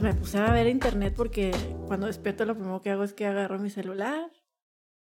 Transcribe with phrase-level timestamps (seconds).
[0.00, 1.52] pues me puse a ver internet porque
[1.86, 4.28] cuando despierto lo primero que hago es que agarro mi celular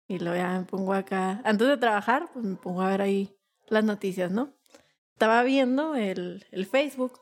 [0.07, 1.41] y luego ya me pongo acá.
[1.43, 3.35] Antes de trabajar, pues me pongo a ver ahí
[3.67, 4.55] las noticias, ¿no?
[5.11, 7.19] Estaba viendo el, el Facebook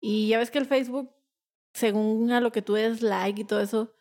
[0.00, 1.10] y ya ves que el Facebook,
[1.72, 3.92] según a lo que tú des like y todo eso,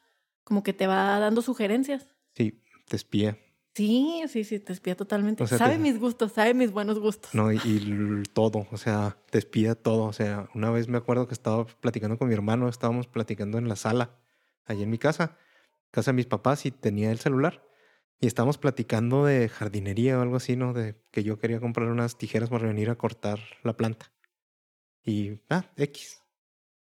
[0.44, 2.16] como que te va dando sugerencias.
[2.36, 3.40] Sí, te espía.
[3.78, 5.44] Sí, sí, sí, te espía totalmente.
[5.44, 7.36] O sea, sabe te- mis gustos, sabe mis buenos gustos.
[7.36, 10.06] No, y, todo, o sea, te espía todo.
[10.06, 13.70] O sea, una vez me acuerdo que estaba platicando con mi hermano, estábamos platicando en
[13.70, 14.18] la sala,
[14.66, 15.38] allí en mi casa,
[15.92, 17.68] casa de mis papás, y tenía el celular.
[18.20, 20.74] Y estábamos platicando de jardinería o algo así, ¿no?
[20.74, 24.12] De que yo quería comprar unas tijeras para venir a cortar la planta.
[25.04, 26.24] Y, ah, X.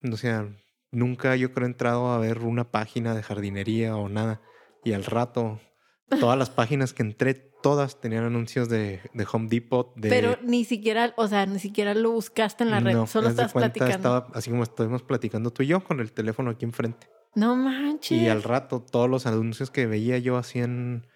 [0.02, 0.52] O sea,
[0.90, 4.42] nunca yo creo he entrado a ver una página de jardinería o nada.
[4.82, 5.60] Y al rato,
[6.08, 10.08] todas las páginas que entré, todas tenían anuncios de, de Home Depot, de...
[10.08, 13.52] Pero ni siquiera, o sea, ni siquiera lo buscaste en la red, No, solo estás
[13.52, 13.94] platicando.
[13.94, 17.08] Estaba así como estuvimos platicando tú y yo con el teléfono aquí enfrente.
[17.34, 18.18] No manches.
[18.18, 21.06] Y al rato todos los anuncios que veía yo así en,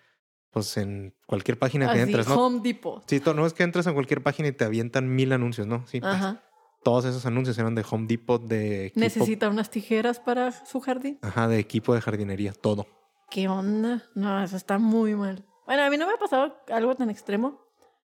[0.51, 2.47] pues en cualquier página que Así, entras, ¿no?
[2.47, 3.05] Home Depot.
[3.07, 5.87] Sí, no es que entras a cualquier página y te avientan mil anuncios, ¿no?
[5.87, 6.43] Sí, Ajá.
[6.83, 11.19] todos esos anuncios eran de Home Depot, de equipo, Necesita unas tijeras para su jardín.
[11.21, 12.87] ajá, de equipo de jardinería, todo.
[13.31, 14.03] ¿Qué onda?
[14.15, 15.45] No, eso está muy mal.
[15.67, 17.61] Bueno, a mí no me ha pasado algo tan extremo,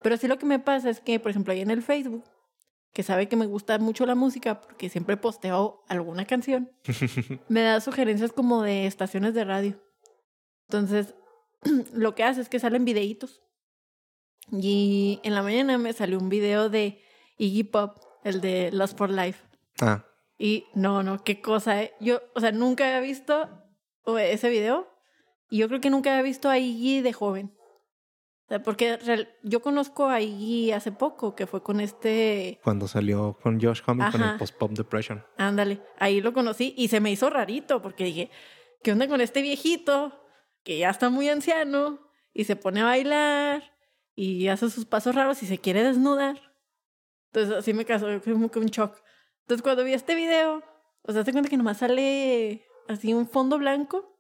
[0.02, 2.24] pero sí lo que me pasa es que, por ejemplo, ahí en el Facebook,
[2.94, 6.72] que sabe que me gusta mucho la música porque siempre posteo alguna canción,
[7.48, 9.82] me da sugerencias como de estaciones de radio.
[10.68, 11.16] Entonces,
[11.94, 13.42] lo que hace es que salen videitos.
[14.52, 17.02] Y en la mañana me salió un video de
[17.38, 19.44] Iggy Pop, el de Lost for Life.
[19.82, 20.06] Ah,
[20.38, 21.94] Y no, no, qué cosa, ¿eh?
[22.00, 23.50] Yo, o sea, nunca había visto
[24.20, 24.88] ese video
[25.50, 27.54] y yo creo que nunca había visto a Iggy de joven.
[28.46, 28.98] O sea, porque
[29.44, 34.10] yo conozco a Iggy hace poco, que fue con este, cuando salió con Josh Homme
[34.12, 34.38] con el.
[34.38, 35.26] Post-Pop Depression.
[35.38, 38.32] ándale, ahí lo conocí y se me hizo rarito porque dije,
[38.84, 40.18] ¿qué onda con este viejito
[40.64, 42.00] que ya está muy anciano
[42.34, 43.64] y se pone a bailar
[44.16, 46.40] y hace sus pasos raros y se quiere desnudar?
[47.34, 48.98] Entonces así me causó como que un shock.
[49.42, 50.64] Entonces cuando vi este video,
[51.02, 54.17] o sea, te cuenta que nomás sale así un fondo blanco.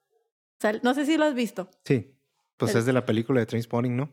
[0.59, 1.69] Sal- no sé si lo has visto.
[1.85, 2.16] Sí,
[2.57, 4.12] pues es de la película de Trainspotting, ¿no?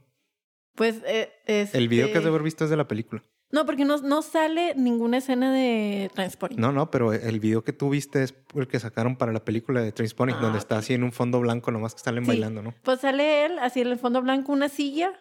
[0.75, 1.31] Pues eh,
[1.73, 3.23] El video que has de haber visto es de la película.
[3.53, 6.59] No, porque no, no sale ninguna escena de Transporting.
[6.59, 9.81] No, no, pero el video que tú viste es el que sacaron para la película
[9.81, 12.29] de Trainspotting, Ah, donde está así en un fondo blanco, nomás que salen Sí.
[12.29, 12.75] bailando, ¿no?
[12.83, 15.13] Pues sale él, así en el fondo blanco, una silla.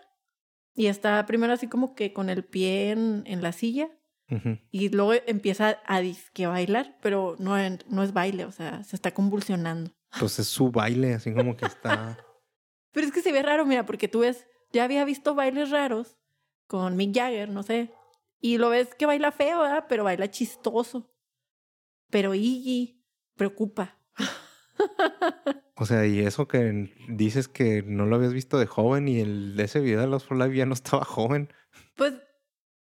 [0.74, 3.90] Y está primero así como que con el pie en, en la silla.
[4.72, 7.54] Y luego empieza a disque bailar, pero no,
[7.88, 9.92] no es baile, o sea, se está convulsionando.
[10.20, 12.18] Pues es su baile, así como que está.
[12.92, 16.18] Pero es que se ve raro, mira, porque tú ves, ya había visto bailes raros
[16.68, 17.92] con Mick Jagger, no sé.
[18.40, 19.86] Y lo ves que baila feo, ¿verdad?
[19.88, 21.10] Pero baila chistoso.
[22.10, 23.04] Pero Iggy
[23.36, 23.98] preocupa.
[25.76, 29.56] O sea, y eso que dices que no lo habías visto de joven y el
[29.56, 31.52] de ese video de Lost for Life ya no estaba joven.
[31.96, 32.14] Pues.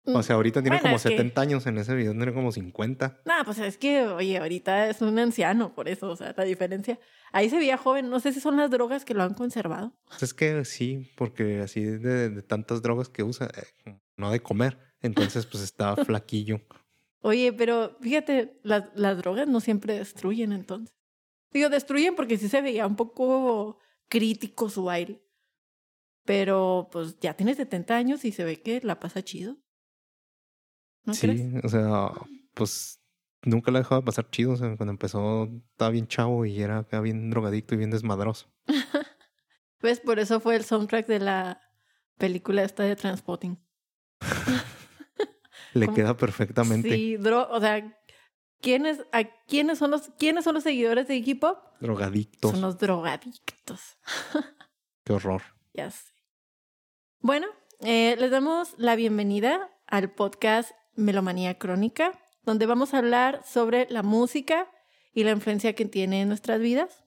[0.07, 2.53] O sea, ahorita tiene Bueno, como es que- 70 años, en ese video tiene como
[2.53, 3.23] 50.
[3.25, 6.99] Nah, pues es que, oye, ahorita es un anciano, por eso, o sea, la diferencia.
[7.33, 9.93] Ahí se veía joven, no sé si son las drogas que lo han conservado.
[10.07, 13.49] Pues es que sí, porque así de, de tantas drogas que usa,
[13.87, 16.61] eh, no de comer, entonces pues estaba flaquillo.
[17.23, 20.95] Oye, pero fíjate, las, las drogas no siempre destruyen entonces.
[21.51, 23.79] Digo, destruyen porque sí se veía un poco
[24.09, 25.23] crítico su baile.
[26.25, 29.57] Pero pues ya tiene 70 años y se ve que la pasa chido.
[31.05, 31.65] ¿No sí, crees?
[31.65, 32.11] o sea,
[32.55, 33.01] pues
[33.43, 34.53] nunca la dejaba pasar chido.
[34.53, 38.53] O sea, cuando empezó estaba bien chavo y era acá bien drogadicto y bien desmadroso.
[39.83, 40.01] ¿Ves?
[40.01, 41.61] Por eso fue el soundtrack de la
[42.17, 43.59] película esta de Transpotting.
[45.75, 45.97] Le ¿Cómo?
[45.97, 48.01] queda perfectamente Sí, dro o sea,
[48.61, 51.59] ¿quiénes, a, ¿quiénes, son los, ¿quiénes son los seguidores de Iggy Pop?
[51.81, 52.53] drogadictos.
[52.53, 53.99] Son los drogadictos.
[55.05, 55.43] Qué horror.
[55.75, 56.15] Ya sé.
[57.21, 57.47] Bueno,
[57.81, 64.03] eh, les damos la bienvenida al podcast Melomanía Crónica, donde vamos a hablar sobre la
[64.03, 64.71] música
[65.13, 67.05] y la influencia que tiene en nuestras vidas.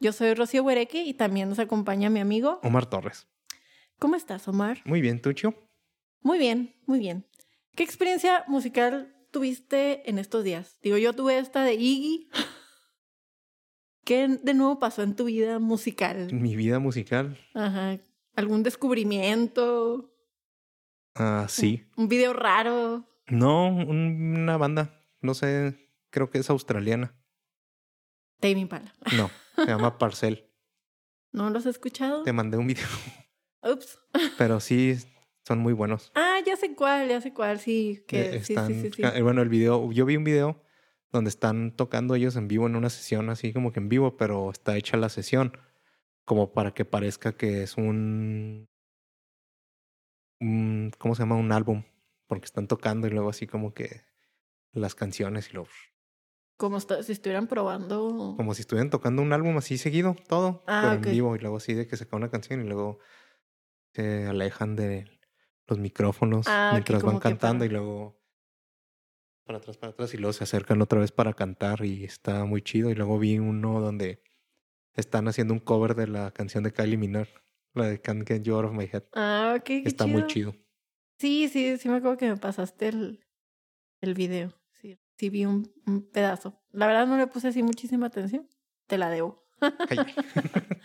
[0.00, 2.60] Yo soy Rocío Huereque y también nos acompaña mi amigo.
[2.62, 3.26] Omar Torres.
[3.98, 4.82] ¿Cómo estás, Omar?
[4.84, 5.54] Muy bien, Tucho.
[6.20, 7.26] Muy bien, muy bien.
[7.74, 10.78] ¿Qué experiencia musical tuviste en estos días?
[10.82, 12.28] Digo, yo tuve esta de Iggy.
[14.04, 16.32] ¿Qué de nuevo pasó en tu vida musical?
[16.32, 17.98] Mi vida musical, Ajá.
[18.34, 20.12] ¿Algún descubrimiento?
[21.14, 21.84] ah, sí.
[21.96, 23.04] ¿Un video raro?
[23.28, 27.14] No, un- una banda, no sé, creo que es australiana.
[28.40, 28.92] Tame Impala.
[29.16, 30.50] No, se llama Parcel.
[31.32, 32.22] ¿No los has escuchado?
[32.22, 32.86] Te mandé un video,
[33.62, 33.98] Ups.
[34.38, 34.96] pero sí
[35.44, 36.12] son muy buenos.
[36.14, 38.04] Ah, ya sé cuál, ya sé cuál, sí.
[38.06, 39.02] Que, Eh, sí, están- sí, sí, sí.
[39.02, 40.62] eh, Bueno, el video, yo vi un video
[41.12, 44.50] donde están tocando ellos en vivo en una sesión así como que en vivo, pero
[44.50, 45.56] está hecha la sesión
[46.24, 48.68] como para que parezca que es un,
[50.40, 51.36] un ¿cómo se llama?
[51.36, 51.84] Un álbum,
[52.26, 54.02] porque están tocando y luego así como que
[54.72, 55.68] las canciones y luego
[56.56, 58.34] Como si estuvieran probando.
[58.36, 61.06] como si estuvieran tocando un álbum así seguido, todo, Ah, pero ok.
[61.06, 62.98] en vivo y luego así de que saca una canción y luego
[63.94, 65.06] se alejan de
[65.66, 68.20] los micrófonos Ah, mientras van como que cantando para- y luego
[69.44, 72.62] para atrás, para atrás y luego se acercan otra vez para cantar y está muy
[72.62, 74.22] chido y luego vi uno donde
[74.94, 77.32] están haciendo un cover de la canción de Kylie Minogue,
[77.74, 79.04] la de Can't Get You Out of My Head.
[79.14, 80.54] Ah, ok, qué Está muy chido.
[81.18, 83.24] Sí, sí, sí me acuerdo que me pasaste el,
[84.00, 84.52] el video.
[84.72, 86.60] Sí, sí vi un, un pedazo.
[86.70, 88.48] La verdad no le puse así muchísima atención.
[88.86, 89.44] Te la debo.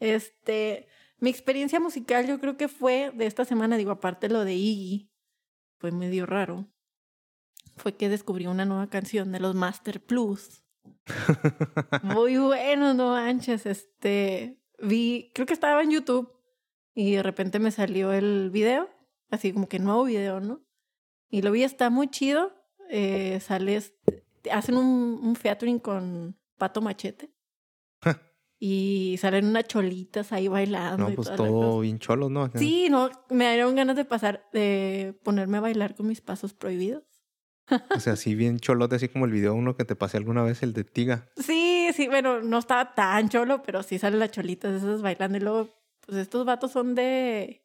[0.00, 4.54] Este, mi experiencia musical yo creo que fue de esta semana, digo, aparte lo de
[4.54, 5.10] Iggy,
[5.78, 6.66] fue medio raro.
[7.76, 10.64] Fue que descubrí una nueva canción de los Master Plus.
[12.02, 13.66] Muy bueno, no manches.
[13.66, 16.32] Este, vi, creo que estaba en YouTube
[16.94, 18.88] y de repente me salió el video,
[19.30, 20.62] así como que nuevo video, ¿no?
[21.28, 22.52] Y lo vi, está muy chido.
[22.88, 23.94] Eh, sales,
[24.50, 27.32] hacen un, un featuring con Pato Machete.
[28.58, 31.04] y salen unas cholitas ahí bailando.
[31.04, 32.50] no, y pues toda todo bien cholos, ¿no?
[32.54, 37.04] Sí, no, me dieron ganas de pasar, de ponerme a bailar con mis pasos prohibidos.
[37.94, 40.62] O sea, así bien cholote, así como el video uno que te pasé alguna vez,
[40.62, 41.28] el de Tiga.
[41.36, 45.38] Sí, sí, bueno, no estaba tan cholo, pero sí salen las cholitas esas bailando.
[45.38, 45.68] Y luego,
[46.04, 47.64] pues estos vatos son de.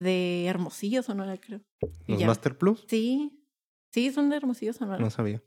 [0.00, 1.60] De Hermosillo, Sonora, creo.
[2.06, 2.26] Y Los ya.
[2.26, 3.44] Master Plus, Sí,
[3.92, 4.98] sí, son de Hermosillo, Sonora.
[4.98, 5.42] no sabía.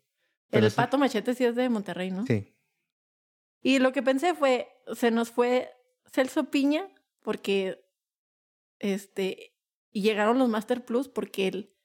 [0.49, 2.25] pero El pato machete sí es de Monterrey, ¿no?
[2.25, 2.55] Sí,
[3.61, 5.69] Y lo que pensé fue, se nos fue
[6.11, 6.87] Celso Piña,
[7.21, 7.83] porque
[8.79, 9.55] este,
[9.91, 11.75] y llegaron los Master Plus, porque el,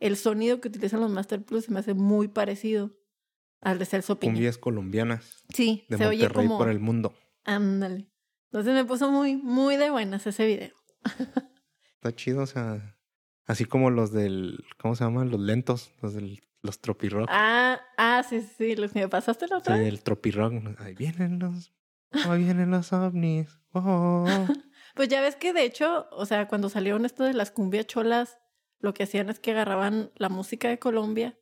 [0.00, 2.96] el sonido que utilizan los Master Plus se me hace muy parecido
[3.60, 4.32] al de Celso Piña.
[4.34, 6.58] cumbias colombianas Sí, de se oye Monterrey como...
[6.58, 7.14] por el mundo.
[7.44, 8.08] Ándale.
[8.50, 10.74] Entonces me puso muy, muy de buenas ese video.
[12.02, 12.96] Está chido, o sea,
[13.46, 15.30] así como los del, ¿cómo se llaman?
[15.30, 17.28] Los lentos, los del, los tropirock.
[17.30, 20.80] Ah, ah, sí, sí, los que me pasaste la otra Sí, el tropirock.
[20.80, 21.72] Ahí vienen los,
[22.28, 23.56] ahí vienen los ovnis.
[23.72, 24.26] Oh.
[24.94, 28.38] Pues ya ves que de hecho, o sea, cuando salieron esto de las cumbias cholas,
[28.80, 31.38] lo que hacían es que agarraban la música de Colombia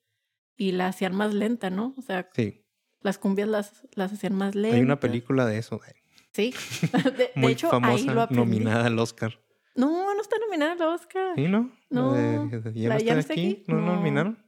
[0.56, 1.94] y la hacían más lenta, ¿no?
[1.96, 2.64] O sea, Sí,
[3.00, 4.76] las cumbias las, las hacían más lentas.
[4.76, 5.94] hay una película de eso, eh,
[6.32, 6.54] Sí.
[7.04, 9.40] De, de muy hecho, ahí lo famosa, nominada al Oscar.
[9.74, 11.34] No, no está nominada al Oscar.
[11.36, 11.70] ¿Sí, no?
[11.88, 13.52] La No, de- de- ¿Ya la no Ya está no está aquí?
[13.62, 13.86] aquí, ¿No, no.
[13.86, 14.38] no nominaron?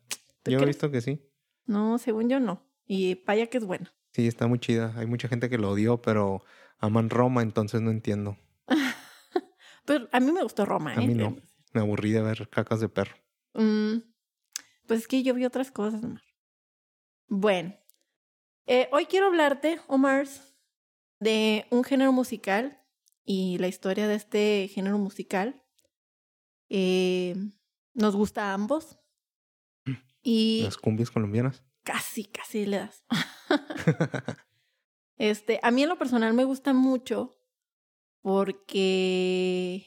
[0.43, 1.23] ¿Tú Yo he visto que sí.
[1.67, 2.67] No, según yo no.
[2.87, 3.93] Y vaya que es buena.
[4.13, 4.93] Sí, está muy chida.
[4.97, 6.43] Hay mucha gente que lo odió, pero
[6.79, 8.37] aman Roma, entonces no entiendo.
[9.85, 11.07] Pero a mí me gustó Roma, A ¿eh?
[11.07, 11.37] mí no.
[11.73, 13.17] Me aburrí de ver cacas de perro.
[13.55, 13.97] Mm,
[14.87, 16.23] pues es que yo vi otras cosas, Omar.
[17.29, 17.75] Bueno,
[18.67, 20.27] eh, hoy quiero hablarte, Omar,
[21.19, 22.82] de un género musical
[23.25, 25.63] y la historia de este género musical.
[26.69, 27.35] Eh,
[27.95, 28.99] nos gusta a ambos.
[30.23, 31.63] Y Las cumbias colombianas.
[31.83, 33.05] casi, casi le das.
[35.19, 37.39] Este, a mí en lo personal me gusta mucho
[38.23, 39.87] porque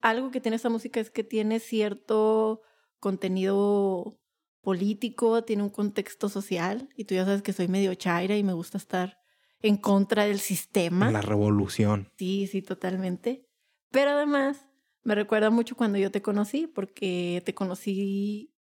[0.00, 2.62] algo que tiene esta música es que tiene cierto
[3.00, 4.20] contenido
[4.60, 8.52] político, tiene un contexto social y tú ya sabes que soy medio chaira y me
[8.52, 9.18] gusta estar
[9.62, 11.10] en contra del sistema.
[11.10, 12.10] La revolución.
[12.18, 13.48] Sí, sí, totalmente.
[13.90, 14.66] Pero además
[15.02, 18.52] me recuerda mucho cuando yo te conocí porque te conocí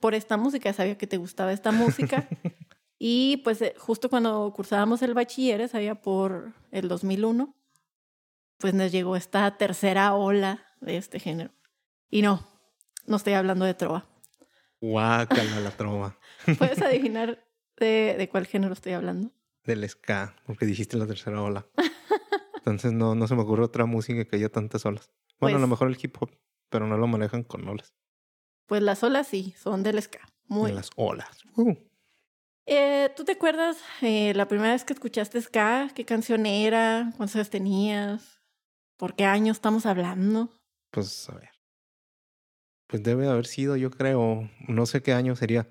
[0.00, 2.28] por esta música, sabía que te gustaba esta música.
[2.98, 7.54] Y pues eh, justo cuando cursábamos el bachiller, sabía por el 2001,
[8.58, 11.52] pues nos llegó esta tercera ola de este género.
[12.08, 12.46] Y no,
[13.06, 14.06] no estoy hablando de trova.
[14.80, 16.18] Guácala la trova.
[16.58, 17.44] ¿Puedes adivinar
[17.76, 19.30] de, de cuál género estoy hablando?
[19.66, 21.66] Del ska, porque dijiste la tercera ola.
[22.56, 25.10] Entonces no, no se me ocurre otra música que haya tantas olas.
[25.38, 26.30] Bueno, a lo Pues- mejor el hip hop,
[26.70, 27.94] pero no lo manejan con olas.
[28.66, 30.20] Pues las olas sí, son del ska.
[30.48, 30.70] Muy.
[30.70, 31.42] De las olas.
[31.56, 31.74] Uh,
[32.68, 35.88] Eh, ¿Tú te acuerdas eh, la primera vez que escuchaste ska?
[35.94, 37.12] ¿Qué canción era?
[37.16, 38.40] ¿Cuántos años tenías?
[38.96, 40.50] ¿Por qué año estamos hablando?
[40.90, 41.50] pues a ver.
[42.88, 45.68] Pues debe de haber sido, yo creo, no sé qué año sería,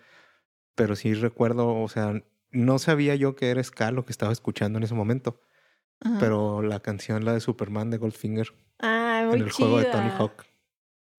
[0.75, 2.21] pero sí recuerdo, o sea,
[2.55, 5.41] no sabía yo que era ska lo que estaba escuchando en ese momento,
[5.99, 6.17] Ajá.
[6.19, 10.09] pero la canción, la de Superman de Goldfinger, Ah, muy en el juego de Tony.
[10.17, 10.45] Hawk,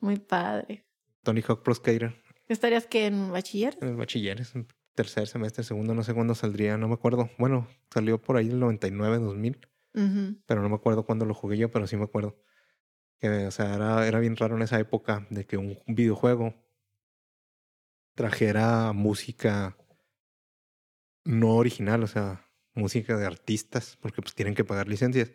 [0.00, 0.84] Muy padre.
[1.22, 2.14] Tony Hawk Pro Skater,
[2.48, 3.76] ¿Estarías que en bachiller?
[3.80, 7.28] en el bachilleres, en tercer semestre, segundo, no sé cuándo saldría, no me acuerdo.
[7.38, 10.38] Bueno, salió por ahí el 99, 2000, Ujú.
[10.46, 12.38] pero no me acuerdo cuándo lo jugué yo, pero sí me acuerdo.
[13.18, 16.54] Que, o sea, era, era bien raro en esa época de que un videojuego
[18.14, 19.76] trajera música
[21.26, 25.32] no original, o sea, música de artistas, porque pues tienen que pagar licencias.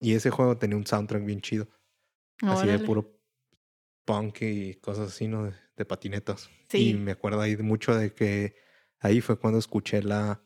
[0.00, 1.68] Y ese juego tenía un soundtrack bien chido.
[2.42, 3.18] Así de puro
[4.04, 5.44] punk y cosas así, ¿no?
[5.44, 6.50] De, de patinetas.
[6.68, 6.90] Sí.
[6.90, 8.56] Y me acuerdo ahí mucho de que
[8.98, 10.42] ahí fue cuando escuché la,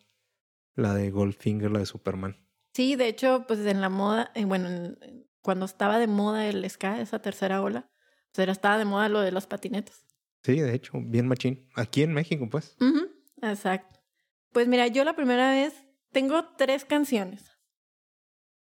[0.74, 2.36] la de Goldfinger, la de Superman.
[2.74, 6.68] Sí, de hecho, pues en la moda, eh, bueno, en- cuando estaba de moda el
[6.68, 7.88] ska, esa tercera ola,
[8.32, 10.04] pues era, estaba de moda lo de los patinetos.
[10.42, 11.68] Sí, de hecho, bien machín.
[11.76, 12.76] Aquí en México, pues.
[13.42, 13.95] Exacto.
[14.56, 15.74] Pues mira, yo la primera vez
[16.12, 17.44] tengo tres canciones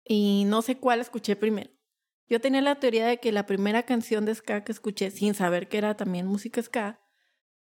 [0.05, 1.71] y no sé cuál escuché primero.
[2.29, 5.69] Yo tenía la teoría de que la primera canción de ska que escuché sin saber
[5.69, 6.99] que era también música ska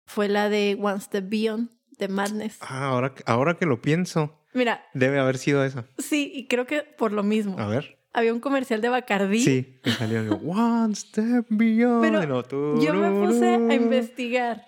[0.06, 2.58] fue la de One Step Beyond de Madness.
[2.62, 5.86] Ah, ahora, que- ahora que lo pienso, Mira, debe haber sido esa.
[5.98, 7.56] sí, y creo que por lo mismo.
[7.60, 7.96] A ver.
[8.12, 9.38] Había un comercial de Bacardí.
[9.38, 12.00] Sí, que salió yo, One Step Beyond.
[12.02, 14.66] Pero y luego, Yo me puse a investigar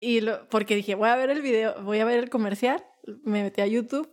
[0.00, 2.82] y lo, porque dije, voy a ver el video, voy a ver el comercial,
[3.24, 4.10] me metí a YouTube,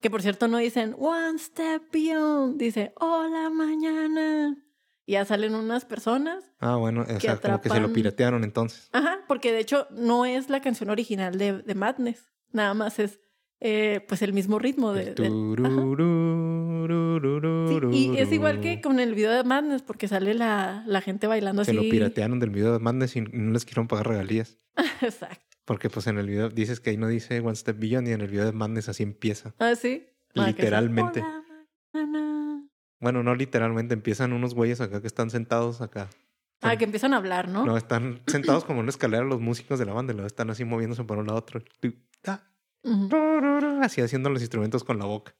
[0.00, 4.56] que por cierto no dicen One Step Beyond, dice Hola mañana.
[5.04, 6.44] Y ya salen unas personas.
[6.60, 8.88] Ah, bueno, o que sea, como que se lo piratearon entonces.
[8.92, 13.18] Ajá, porque de hecho no es la canción original de, de Madness, nada más es
[13.64, 15.14] eh, pues el mismo ritmo de...
[17.68, 21.26] Sí, y es igual que con el video de Madness, porque sale la, la gente
[21.28, 21.76] bailando Se así.
[21.76, 24.58] lo piratearon del video de Madness y no les quisieron pagar regalías.
[25.00, 25.51] Exacto.
[25.64, 28.20] Porque pues en el video dices que ahí no dice One Step Beyond y en
[28.20, 29.54] el video de Madness así empieza.
[29.58, 30.06] Ah, sí.
[30.34, 31.24] Ah, Literalmente.
[33.00, 36.08] Bueno, no literalmente, empiezan unos güeyes acá que están sentados acá.
[36.60, 37.66] Ah, que empiezan a hablar, ¿no?
[37.66, 40.64] No, están sentados como en una escalera los músicos de la banda luego están así
[40.64, 41.62] moviéndose por un lado a otro.
[43.82, 45.34] Así haciendo los instrumentos con la boca.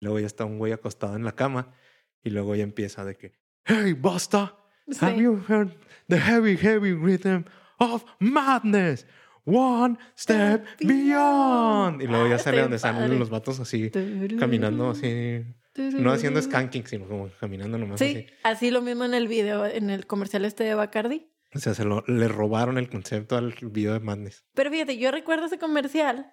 [0.00, 1.74] Luego ya está un güey acostado en la cama
[2.22, 3.32] y luego ya empieza de que,
[3.64, 4.54] Hey, Busta,
[4.90, 5.04] Sí.
[5.04, 5.70] have you heard
[6.08, 7.44] the heavy, heavy rhythm
[7.78, 9.06] of madness?
[9.44, 12.02] One step beyond.
[12.02, 13.90] Y luego Ah, ya está sale donde salen los vatos así,
[14.38, 15.44] caminando así.
[15.76, 18.26] No haciendo skanking, sino como caminando nomás Sí, así.
[18.42, 21.30] así lo mismo en el video, en el comercial este de Bacardi.
[21.54, 24.44] O sea, se lo, le robaron el concepto al video de Madness.
[24.54, 26.32] Pero fíjate, yo recuerdo ese comercial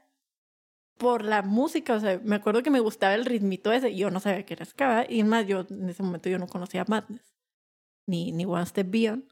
[0.97, 4.19] por la música, o sea, me acuerdo que me gustaba el ritmito ese, yo no
[4.19, 7.35] sabía que era ska, y más yo en ese momento yo no conocía Madness,
[8.07, 9.25] ni, ni One Step Beyond,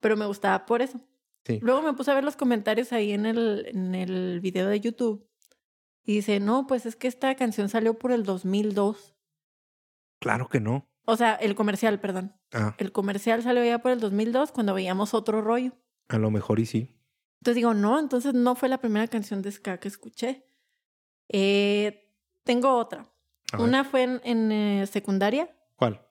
[0.00, 1.00] pero me gustaba por eso.
[1.44, 1.58] Sí.
[1.62, 5.26] Luego me puse a ver los comentarios ahí en el, en el video de YouTube
[6.04, 9.14] y dice, no, pues es que esta canción salió por el 2002.
[10.20, 10.86] Claro que no.
[11.06, 12.34] O sea, el comercial, perdón.
[12.52, 15.72] Ah, El comercial salió ya por el 2002 cuando veíamos otro rollo.
[16.08, 16.96] a lo mejor y sí.
[17.40, 20.44] Entonces digo, no, entonces no fue la primera canción de ska que escuché.
[21.28, 22.12] Eh,
[22.44, 23.08] tengo otra.
[23.58, 25.50] Una fue en, en, eh, secundaria.
[25.76, 26.06] ¿Cuál?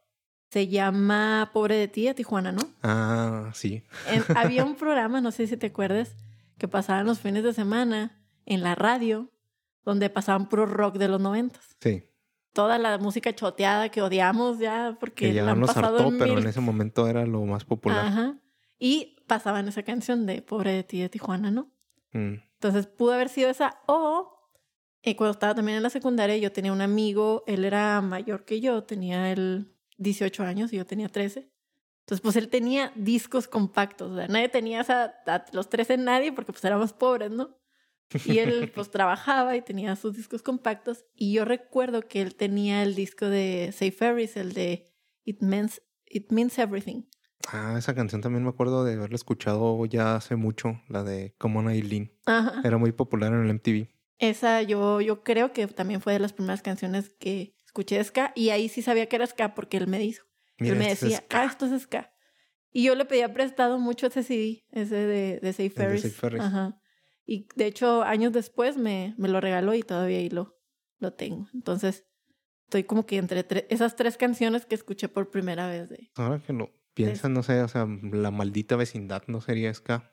[0.50, 2.62] Se llama Pobre de ti, a Tijuana, ¿no?
[2.84, 3.84] Ah, sí.
[4.08, 6.16] En- había un programa, no sé si te acuerdas,
[6.58, 9.32] que pasaban los fines de semana en la radio,
[9.86, 11.76] donde pasaban puro rock de los noventas.
[11.80, 12.04] Sí.
[12.54, 16.10] Toda la música choteada que odiamos ya porque Que ya la han nos pasado hartó,
[16.10, 18.06] en pero mil- en ese momento era lo más popular.
[18.08, 18.40] Ajá.
[18.80, 21.72] Y pasaban esa canción de Pobre de ti, de Tijuana, ¿no?
[22.14, 22.36] Mm.
[22.56, 24.36] Entonces pudo haber sido esa o
[25.04, 28.60] eh, cuando estaba también en la secundaria yo tenía un amigo, él era mayor que
[28.60, 31.52] yo, tenía él 18 años y yo tenía 13.
[32.02, 36.32] Entonces pues él tenía discos compactos, o sea, nadie tenía esa, a los 13 nadie
[36.32, 37.56] porque pues éramos pobres, ¿no?
[38.26, 42.82] Y él pues trabajaba y tenía sus discos compactos y yo recuerdo que él tenía
[42.82, 44.92] el disco de Say Ferris, el de
[45.24, 47.04] It Means, It Means Everything.
[47.48, 51.60] Ah, esa canción también me acuerdo de haberla escuchado ya hace mucho, la de Come
[51.60, 52.12] On Eileen.
[52.26, 52.62] Ajá.
[52.64, 53.88] Era muy popular en el MTV.
[54.18, 58.50] Esa yo, yo creo que también fue de las primeras canciones que escuché ska y
[58.50, 60.26] ahí sí sabía que era ska porque él me dijo.
[60.58, 62.12] Mira, él me este es decía, ah, esto es ska.
[62.72, 66.02] Y yo le pedía prestado mucho ese CD, ese de, de Say Ferris.
[66.02, 66.42] Say Ferris.
[66.42, 66.80] Ajá.
[67.26, 70.60] Y de hecho, años después me, me lo regaló y todavía ahí lo,
[71.00, 71.48] lo tengo.
[71.54, 72.06] Entonces,
[72.66, 76.12] estoy como que entre tre- esas tres canciones que escuché por primera vez de...
[76.16, 80.12] Ahora que lo piensas, no sé, o sea, la maldita vecindad no sería ska.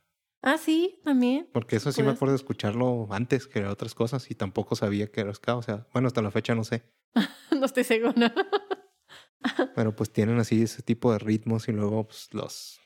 [0.48, 1.48] Ah, sí, también.
[1.52, 5.22] Porque eso sí me acuerdo de escucharlo antes que otras cosas y tampoco sabía que
[5.22, 5.56] era ska.
[5.56, 6.84] O sea, bueno, hasta la fecha no sé.
[7.50, 8.32] no estoy segura.
[9.74, 12.80] Pero pues tienen así ese tipo de ritmos y luego pues, los,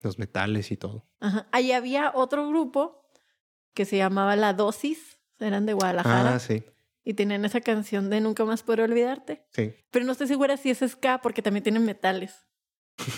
[0.00, 1.06] los metales y todo.
[1.20, 1.46] Ajá.
[1.52, 3.08] Ahí había otro grupo
[3.74, 6.64] que se llamaba La Dosis, eran de Guadalajara, Ah, sí,
[7.04, 9.46] y tenían esa canción de Nunca más podré olvidarte.
[9.52, 9.72] sí.
[9.92, 12.48] Pero no estoy segura si es ska porque también tienen metales.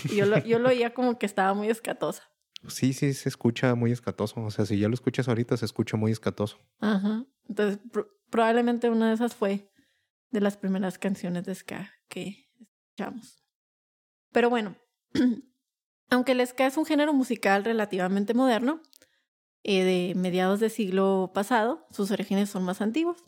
[0.05, 2.29] Y yo lo, yo lo oía como que estaba muy escatosa.
[2.67, 4.41] Sí, sí, se escucha muy escatoso.
[4.43, 6.57] O sea, si ya lo escuchas ahorita, se escucha muy escatoso.
[6.79, 7.25] Ajá.
[7.47, 9.71] Entonces, pro- probablemente una de esas fue
[10.31, 13.43] de las primeras canciones de ska que escuchamos.
[14.33, 14.75] Pero bueno,
[16.09, 18.81] aunque el ska es un género musical relativamente moderno,
[19.63, 23.23] eh, de mediados del siglo pasado, sus orígenes son más antiguos.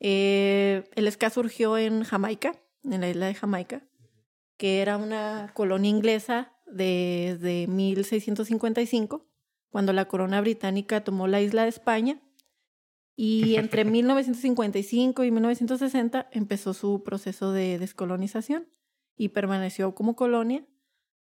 [0.00, 3.82] Eh, el ska surgió en Jamaica, en la isla de Jamaica,
[4.58, 9.26] que era una colonia inglesa desde 1655,
[9.70, 12.20] cuando la corona británica tomó la isla de España.
[13.16, 18.68] Y entre 1955 y 1960 empezó su proceso de descolonización
[19.16, 20.66] y permaneció como colonia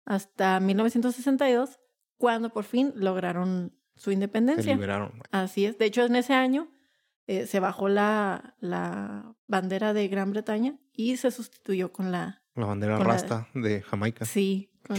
[0.05, 1.79] hasta 1962,
[2.17, 4.63] cuando por fin lograron su independencia.
[4.63, 5.21] Se liberaron.
[5.31, 5.77] Así es.
[5.77, 6.69] De hecho, en ese año
[7.27, 12.41] eh, se bajó la, la bandera de Gran Bretaña y se sustituyó con la...
[12.55, 14.25] La bandera Con la- rasta de Jamaica.
[14.25, 14.97] Sí, con,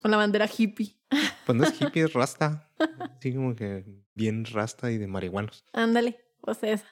[0.00, 0.96] con la bandera hippie.
[1.46, 2.70] Pues no es hippie, es rasta.
[3.20, 3.84] Sí, como que
[4.14, 5.64] bien rasta y de marihuanos.
[5.72, 6.86] Ándale, pues esa.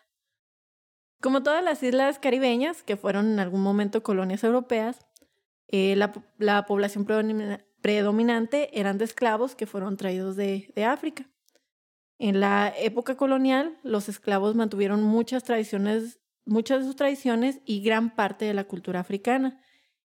[1.21, 5.07] Como todas las islas caribeñas, que fueron en algún momento colonias europeas,
[5.69, 10.85] eh, la, po- la población predomina- predominante eran de esclavos que fueron traídos de, de
[10.85, 11.31] África.
[12.19, 18.15] En la época colonial, los esclavos mantuvieron muchas tradiciones, muchas de sus tradiciones y gran
[18.15, 19.61] parte de la cultura africana,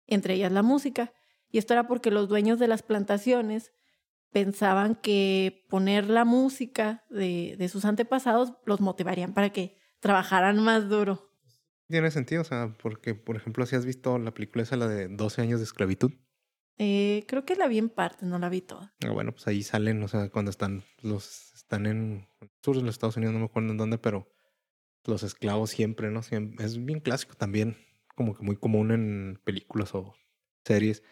[0.06, 1.14] entre ellas la música.
[1.50, 3.72] Y esto era porque los dueños de las plantaciones
[4.32, 10.90] pensaban que poner la música de, de sus antepasados los motivarían para que trabajaran más
[10.90, 11.32] duro.
[11.88, 15.08] Tiene sentido, o sea, porque, por ejemplo, si has visto la película esa, la de
[15.08, 16.12] 12 años de esclavitud.
[16.78, 18.94] Eh, creo que la vi en parte, no la vi toda.
[19.06, 22.84] Ah, bueno, pues ahí salen, o sea, cuando están los están en el sur de
[22.84, 24.32] los Estados Unidos, no me acuerdo en dónde, pero
[25.06, 26.22] los esclavos siempre, ¿no?
[26.60, 27.78] Es bien clásico también,
[28.16, 30.14] como que muy común en películas o
[30.66, 31.04] series,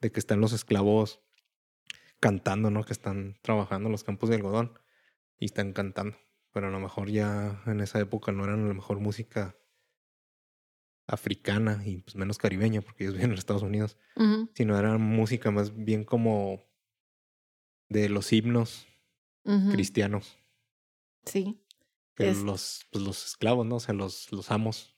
[0.00, 1.20] de que están los esclavos
[2.20, 2.84] cantando, ¿no?
[2.84, 4.78] Que están trabajando en los campos de algodón
[5.38, 6.16] y están cantando.
[6.52, 9.56] Pero a lo mejor ya en esa época no eran a lo mejor música
[11.06, 13.96] africana y pues menos caribeña, porque ellos viven en Estados Unidos
[14.54, 16.64] sino era música más bien como
[17.90, 18.86] de los himnos
[19.72, 20.38] cristianos,
[21.26, 21.60] Sí.
[22.14, 23.76] que Es- los, pues, los esclavos, ¿no?
[23.76, 24.93] O sea, los, los amos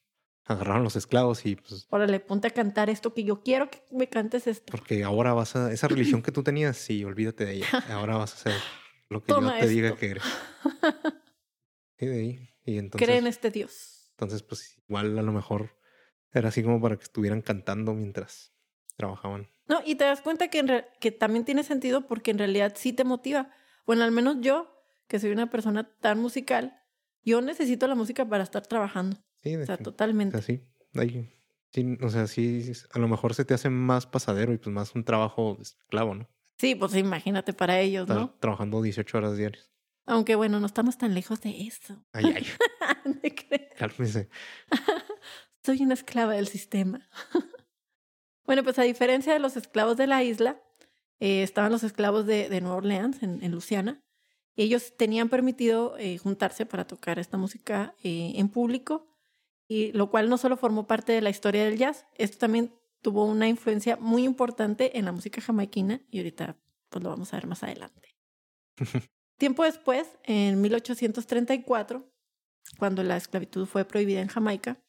[0.47, 4.09] agarraron los esclavos y pues Órale, ponte a cantar esto que yo quiero que me
[4.09, 4.71] cantes esto.
[4.71, 8.33] porque ahora vas a, esa religión que tú tenías, sí, olvídate de ella, ahora vas
[8.33, 8.63] a hacer
[9.09, 10.23] lo que Toma yo te diga que eres.
[11.99, 12.49] Sí, de ahí.
[12.65, 14.09] Y entonces, Cree en este Dios.
[14.11, 15.79] entonces, pues igual a lo mejor
[16.33, 18.53] era así como para que estuvieran cantando mientras
[18.97, 19.49] trabajaban.
[19.69, 22.75] No, y te das cuenta que, en re- que también tiene sentido porque en realidad
[22.77, 23.51] sí te motiva.
[23.87, 24.79] Bueno, al menos yo,
[25.09, 26.79] que soy una persona tan musical,
[27.25, 29.17] yo necesito la música para estar trabajando.
[29.43, 30.41] Sí, O sea, o totalmente.
[30.41, 30.63] sea, sí,
[32.01, 35.05] o sea, sí, a lo mejor se te hace más pasadero y pues más un
[35.05, 36.29] trabajo esclavo, ¿no?
[36.59, 38.31] Sí, pues imagínate para ellos, Estar ¿no?
[38.41, 39.71] trabajando 18 horas diarias.
[40.07, 42.03] Aunque bueno, no estamos tan lejos de eso.
[42.13, 42.47] Ay, ay,
[43.77, 44.29] cálmese.
[45.65, 47.09] Soy una esclava del sistema.
[48.47, 50.63] bueno, pues a diferencia de los esclavos de la isla,
[51.19, 54.01] eh, estaban los esclavos de, de Nueva Orleans, en, en Luisiana.
[54.55, 59.07] Y ellos tenían permitido eh, juntarse para tocar esta música eh, en público,
[59.69, 63.25] y lo cual no solo formó parte de la historia del jazz, esto también tuvo
[63.25, 66.57] una influencia muy importante en la música jamaiquina, y ahorita
[66.89, 68.17] pues lo vamos a ver más adelante.
[69.39, 72.11] Tiempo después, en 1834,
[72.79, 74.83] cuando la esclavitud fue prohibida en Jamaica,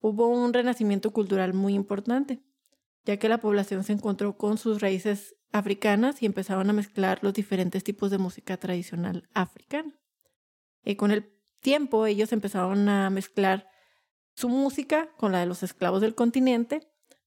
[0.00, 2.42] hubo un renacimiento cultural muy importante,
[3.04, 7.32] ya que la población se encontró con sus raíces africanas y empezaron a mezclar los
[7.32, 9.98] diferentes tipos de música tradicional africana.
[10.84, 13.68] Y con el tiempo ellos empezaron a mezclar
[14.34, 16.80] su música con la de los esclavos del continente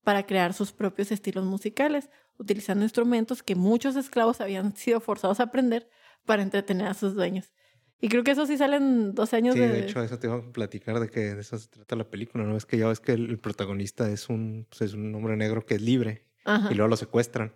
[0.03, 5.43] para crear sus propios estilos musicales, utilizando instrumentos que muchos esclavos habían sido forzados a
[5.43, 5.89] aprender
[6.25, 7.51] para entretener a sus dueños.
[7.99, 9.69] Y creo que eso sí salen dos años Sí, de...
[9.69, 12.43] de hecho, eso te iba a platicar de que de eso se trata la película,
[12.43, 12.55] ¿no?
[12.55, 15.75] Es que ya ves que el, protagonista es un, pues, es un hombre negro que
[15.75, 16.71] es libre Ajá.
[16.71, 17.53] y luego lo secuestran.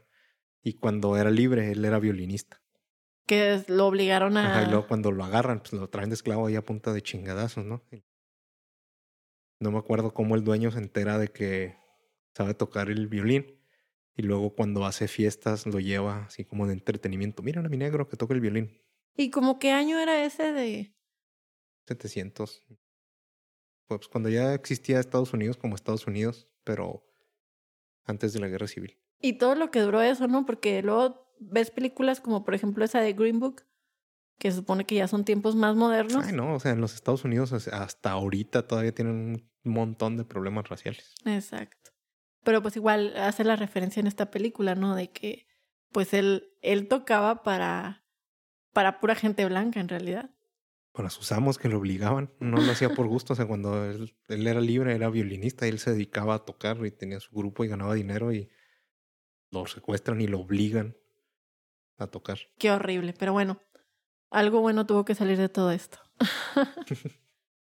[0.63, 2.61] Y cuando era libre, él era violinista.
[3.27, 4.51] que lo obligaron a...
[4.51, 7.01] Ajá, y luego cuando lo agarran, pues lo traen de esclavo ahí a punta de
[7.01, 7.83] chingadazos, ¿no?
[7.91, 8.03] Y
[9.61, 11.77] No me acuerdo cómo el dueño se entera de que
[12.33, 13.59] sabe tocar el violín.
[14.17, 17.43] Y luego cuando hace fiestas lo lleva así como de entretenimiento.
[17.43, 18.81] Miren a mi negro que toca el violín.
[19.15, 20.95] ¿Y como qué año era ese de...?
[21.87, 22.63] 700.
[23.85, 27.05] Pues cuando ya existía Estados Unidos como Estados Unidos, pero
[28.03, 28.99] antes de la guerra civil.
[29.19, 30.43] Y todo lo que duró eso, ¿no?
[30.45, 33.63] Porque luego ves películas como por ejemplo esa de Green Book,
[34.39, 36.25] que se supone que ya son tiempos más modernos.
[36.25, 40.25] Ay, no, o sea, en los Estados Unidos hasta ahorita todavía tienen un montón de
[40.25, 41.13] problemas raciales.
[41.25, 41.91] Exacto.
[42.43, 44.95] Pero pues igual hace la referencia en esta película, ¿no?
[44.95, 45.47] De que
[45.91, 48.03] pues él, él tocaba para,
[48.73, 50.31] para pura gente blanca en realidad.
[50.93, 54.17] Para sus amos que lo obligaban, no lo hacía por gusto, o sea, cuando él,
[54.27, 57.63] él era libre, era violinista y él se dedicaba a tocar y tenía su grupo
[57.63, 58.49] y ganaba dinero y
[59.51, 60.97] lo secuestran y lo obligan
[61.97, 62.39] a tocar.
[62.57, 63.61] Qué horrible, pero bueno,
[64.29, 65.99] algo bueno tuvo que salir de todo esto.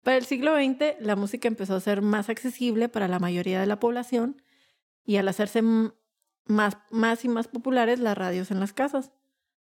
[0.03, 3.67] Para el siglo XX, la música empezó a ser más accesible para la mayoría de
[3.67, 4.43] la población
[5.05, 6.77] y al hacerse más,
[7.25, 9.13] y más populares las radios en las casas.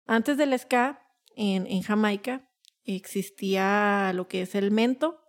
[0.07, 1.07] Antes del ska,
[1.37, 2.51] en, en Jamaica,
[2.85, 5.21] existía lo que es el mento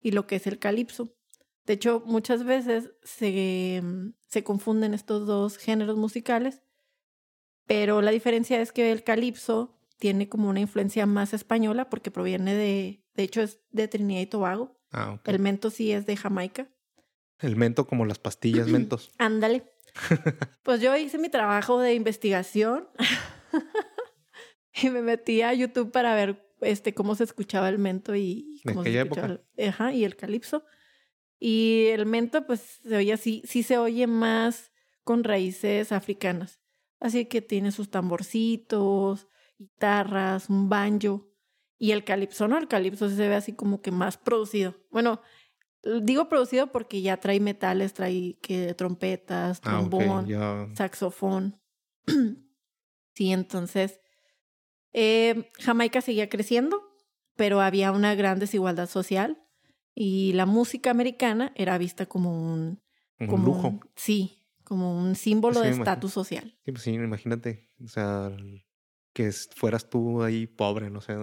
[0.00, 1.16] y lo que es el calipso.
[1.64, 3.82] De hecho, muchas veces se,
[4.26, 6.62] se confunden estos dos géneros musicales,
[7.66, 12.54] pero la diferencia es que el calipso tiene como una influencia más española porque proviene
[12.54, 14.80] de, de hecho es de Trinidad y Tobago.
[14.92, 15.20] Ah.
[15.24, 16.68] El mento sí es de Jamaica.
[17.38, 19.12] El mento como las pastillas mentos.
[19.18, 19.70] Ándale.
[20.64, 22.88] Pues yo hice mi trabajo de investigación
[24.82, 28.72] y me metí a YouTube para ver este cómo se escuchaba el mento y ¿De
[28.72, 30.64] cómo se escuchaba el, ajá, y el calipso.
[31.38, 34.72] Y el mento pues se oye así, sí se oye más
[35.04, 36.60] con raíces africanas.
[36.98, 41.28] Así que tiene sus tamborcitos, guitarras, un banjo.
[41.78, 42.58] Y el calipso, ¿no?
[42.58, 44.76] El calipso se ve así como que más producido.
[44.90, 45.20] Bueno,
[46.02, 50.28] digo producido porque ya trae metales, trae que trompetas, Ah, trombón,
[50.74, 51.60] saxofón.
[53.14, 54.00] sí, entonces
[54.92, 56.82] eh, Jamaica seguía creciendo,
[57.36, 59.42] pero había una gran desigualdad social
[59.94, 62.82] y la música americana era vista como un,
[63.20, 63.68] Un como lujo.
[63.68, 66.56] un- sí, como un símbolo Sí, de estatus social.
[66.64, 67.70] Sí, pues sí, imagínate.
[67.84, 68.30] O sea,
[69.12, 71.14] que fueras tú ahí pobre, no sé.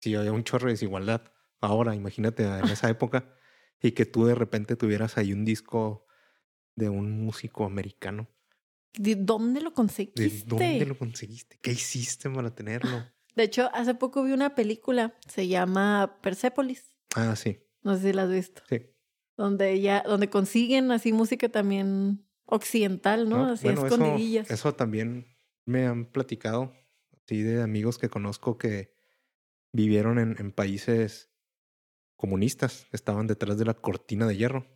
[0.00, 1.32] Si había un chorro de desigualdad.
[1.60, 3.34] Ahora, imagínate en esa época.
[3.82, 6.06] Y que tú de repente tuvieras ahí un disco
[6.76, 8.28] de un músico americano.
[8.94, 10.44] ¿De dónde lo ¿De conseguiste?
[10.46, 11.58] dónde lo conseguiste?
[11.60, 13.02] ¿Qué hiciste para tenerlo?
[13.34, 16.90] De hecho, hace poco vi una película, se llama Persepolis.
[17.14, 18.62] Ah, sí, No sé si la has visto.
[18.68, 18.86] sí.
[19.36, 23.44] Donde ya, donde consiguen así música también occidental, ¿no?
[23.46, 24.50] No, Así bueno, eso- escondidillas.
[24.50, 25.26] Eso, también
[25.66, 26.72] me han platicado,
[27.22, 28.95] así de amigos que conozco que
[29.76, 31.30] vivieron en, en países
[32.16, 34.66] comunistas, estaban detrás de la cortina de hierro.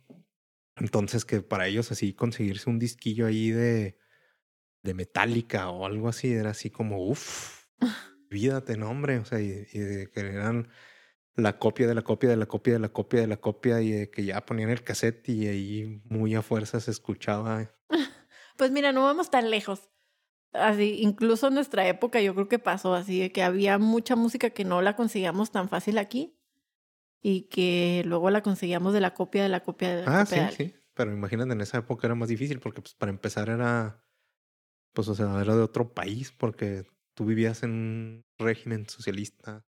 [0.77, 3.97] Entonces que para ellos así conseguirse un disquillo ahí de,
[4.83, 7.65] de metálica o algo así era así como, uff,
[8.29, 10.69] vídate, no hombre, o sea, y, y de que eran
[11.35, 13.91] la copia de la copia de la copia de la copia de la copia y
[13.91, 17.73] de que ya ponían el cassette y ahí muy a fuerza se escuchaba
[18.57, 19.89] Pues mira, no vamos tan lejos.
[20.53, 24.49] Así, incluso en nuestra época yo creo que pasó así, de que había mucha música
[24.49, 26.37] que no la conseguíamos tan fácil aquí
[27.21, 30.39] y que luego la conseguíamos de la copia de la copia de la Ah, copia.
[30.39, 30.71] sí, de alguien.
[30.71, 30.75] sí.
[30.93, 34.03] Pero imagínate, en esa época era más difícil porque, pues, para empezar era,
[34.93, 36.85] pues, o sea, era de otro país porque
[37.15, 39.65] tú vivías en un régimen socialista,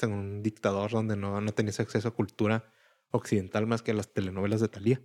[0.00, 2.72] con un dictador donde no, no tenías acceso a cultura
[3.10, 5.02] occidental más que a las telenovelas de Thalía.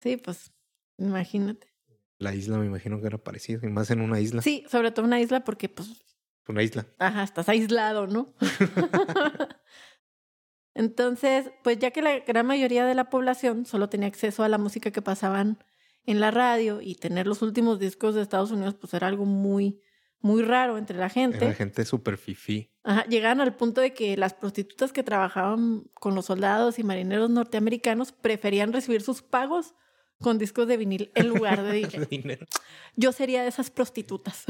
[0.00, 0.52] Sí, pues
[0.98, 1.73] imagínate.
[2.24, 4.40] La isla me imagino que era parecido, y más en una isla.
[4.42, 5.88] Sí, sobre todo una isla porque pues,
[6.48, 6.86] Una isla.
[6.98, 8.34] ajá, estás aislado, ¿no?
[10.74, 14.58] Entonces, pues ya que la gran mayoría de la población solo tenía acceso a la
[14.58, 15.62] música que pasaban
[16.04, 19.80] en la radio y tener los últimos discos de Estados Unidos, pues era algo muy,
[20.18, 21.44] muy raro entre la gente.
[21.44, 22.72] Era gente súper fifí.
[22.82, 27.30] Ajá, llegaban al punto de que las prostitutas que trabajaban con los soldados y marineros
[27.30, 29.74] norteamericanos preferían recibir sus pagos
[30.24, 32.46] con discos de vinil en lugar de dinero.
[32.96, 34.44] Yo sería de esas prostitutas.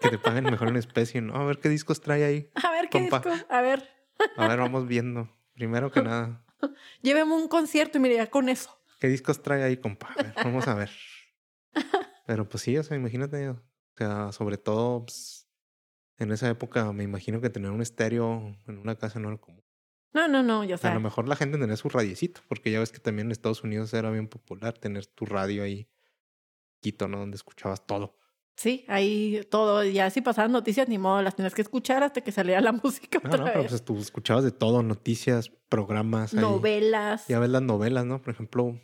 [0.00, 1.34] Que te paguen mejor en especie, ¿no?
[1.36, 2.50] A ver qué discos trae ahí.
[2.54, 3.20] A ver qué Compa.
[3.20, 3.46] disco.
[3.48, 3.88] A ver,
[4.36, 5.28] A ver, vamos viendo.
[5.54, 6.44] Primero que nada,
[7.02, 8.76] lléveme un concierto y mire, ya con eso.
[8.98, 10.08] ¿Qué discos trae ahí, compa?
[10.16, 10.90] A ver, vamos a ver.
[12.26, 13.60] Pero pues sí, o sea, imagínate, o
[13.96, 15.48] sea, sobre todo pues,
[16.18, 19.62] en esa época me imagino que tener un estéreo en una casa no era común.
[20.14, 20.94] No, no, no, yo sea, a sé.
[20.94, 23.92] lo mejor la gente tenía su radiecito, porque ya ves que también en Estados Unidos
[23.94, 25.88] era bien popular tener tu radio ahí,
[26.80, 27.18] quito, ¿no?
[27.20, 28.18] Donde escuchabas todo.
[28.56, 29.82] Sí, ahí todo.
[29.84, 33.18] Ya si pasaban noticias, ni modo, las tenías que escuchar hasta que saliera la música
[33.22, 36.34] No, otra no, pero pues tú escuchabas de todo, noticias, programas.
[36.34, 36.40] ahí.
[36.40, 37.26] Novelas.
[37.28, 38.20] Ya ves las novelas, ¿no?
[38.20, 38.78] Por ejemplo,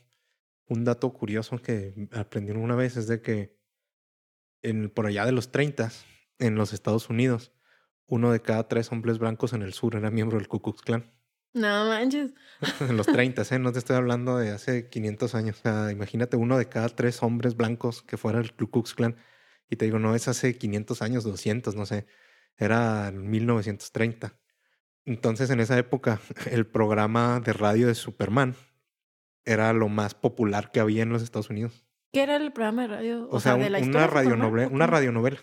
[0.68, 3.58] un dato curioso que aprendí una vez es de que
[4.62, 5.92] en, por allá de los 30,
[6.38, 7.52] en los Estados Unidos,
[8.06, 11.12] uno de cada tres hombres blancos en el sur era miembro del Ku Klux Klan.
[11.54, 12.32] No manches.
[12.80, 13.58] en los 30, ¿eh?
[13.58, 15.58] No te estoy hablando de hace 500 años.
[15.58, 19.16] O sea, imagínate uno de cada tres hombres blancos que fuera el Ku Klux Klan.
[19.70, 22.06] Y te digo, no es hace 500 años, 200, no sé.
[22.56, 24.34] Era en 1930.
[25.04, 28.54] Entonces, en esa época, el programa de radio de Superman
[29.44, 31.84] era lo más popular que había en los Estados Unidos.
[32.12, 33.28] ¿Qué era el programa de radio?
[33.30, 35.38] O, sea, de un- la historia una, de Superman, radionovela, ¿o una radionovela.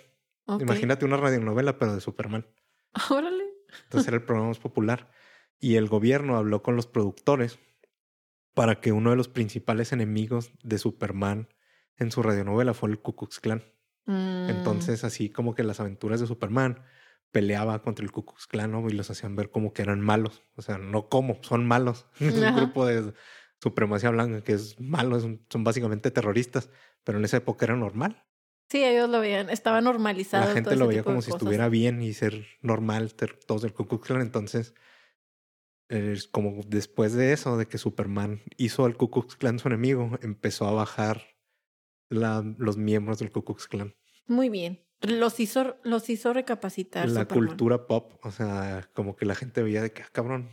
[0.45, 0.61] Ok.
[0.61, 2.45] Imagínate una radionovela, pero de Superman.
[3.09, 3.43] Órale.
[3.83, 5.11] Entonces era el programa más popular.
[5.59, 7.59] Y el gobierno habló con los productores
[8.53, 11.49] para que uno de los principales enemigos de Superman
[11.97, 13.63] en su radionovela fue el Ku Klux Klan.
[14.05, 16.83] Mm, Entonces, así como que las aventuras de Superman
[17.31, 18.87] peleaba contra el Ku Klux Klan ¿no?
[18.87, 20.43] y los hacían ver como que eran malos.
[20.55, 22.07] O sea, no como, son malos.
[22.19, 23.13] Es un grupo de
[23.61, 26.69] supremacía blanca que es malo, son básicamente terroristas,
[27.03, 28.23] pero en esa época era normal.
[28.69, 30.45] Sí, ellos lo veían, estaba normalizado.
[30.45, 31.41] La gente todo lo veía como si cosas.
[31.41, 34.21] estuviera bien y ser normal, ser todos del Ku Klux Klan.
[34.21, 34.73] Entonces,
[35.89, 40.17] es como después de eso, de que Superman hizo al Ku Klux Klan su enemigo,
[40.21, 41.21] empezó a bajar
[42.09, 43.95] la, los miembros del Ku Klux Klan.
[44.27, 44.83] Muy bien.
[45.01, 47.07] Los hizo, los hizo recapacitar.
[47.09, 47.47] La Superman.
[47.47, 50.49] cultura pop, o sea, como que la gente veía de que, ah, cabrón,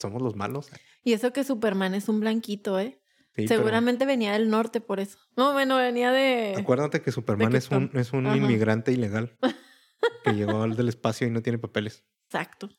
[0.00, 0.70] somos los malos.
[1.02, 3.00] Y eso que Superman es un blanquito, ¿eh?
[3.36, 5.18] Sí, pero Seguramente venía del norte por eso.
[5.36, 6.54] No, bueno, venía de...
[6.56, 8.36] Acuérdate que Superman es un, es un Ajá.
[8.36, 9.36] inmigrante ilegal
[10.24, 12.70] que llegó al del espacio y no tiene papeles, Exacto.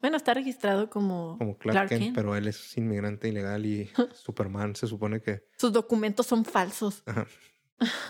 [0.00, 2.14] Bueno, está registrado como, como Clark, Clark Kent, Kent.
[2.14, 7.02] pero él es inmigrante ilegal y Superman se supone que Sus documentos son falsos.
[7.06, 7.26] ajá,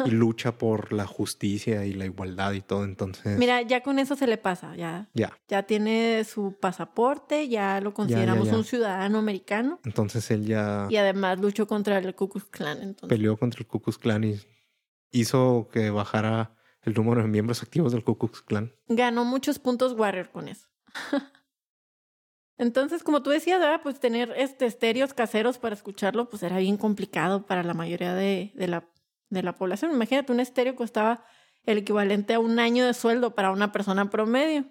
[0.05, 2.83] y lucha por la justicia y la igualdad y todo.
[2.85, 4.74] Entonces, Mira, ya con eso se le pasa.
[4.74, 5.33] Ya, ya.
[5.46, 8.57] ya tiene su pasaporte, ya lo consideramos ya.
[8.57, 9.79] un ciudadano americano.
[9.85, 12.83] Entonces él ya Y además luchó contra el Ku Klux Klan.
[12.83, 14.40] Entonces, peleó contra el Ku Klux Klan y
[15.12, 18.72] hizo que bajara el número de miembros activos del Ku Klux Klan.
[18.88, 20.66] ganó muchos puntos Warrior con eso.
[22.61, 23.81] Entonces, como tú decías, ¿verdad?
[23.83, 28.53] pues tener este estéreos caseros para escucharlo, pues era bien complicado para la mayoría de,
[28.55, 28.87] de la,
[29.31, 29.92] de la población.
[29.92, 31.25] Imagínate, un estéreo costaba
[31.64, 34.66] el equivalente a un año de sueldo para una persona promedio.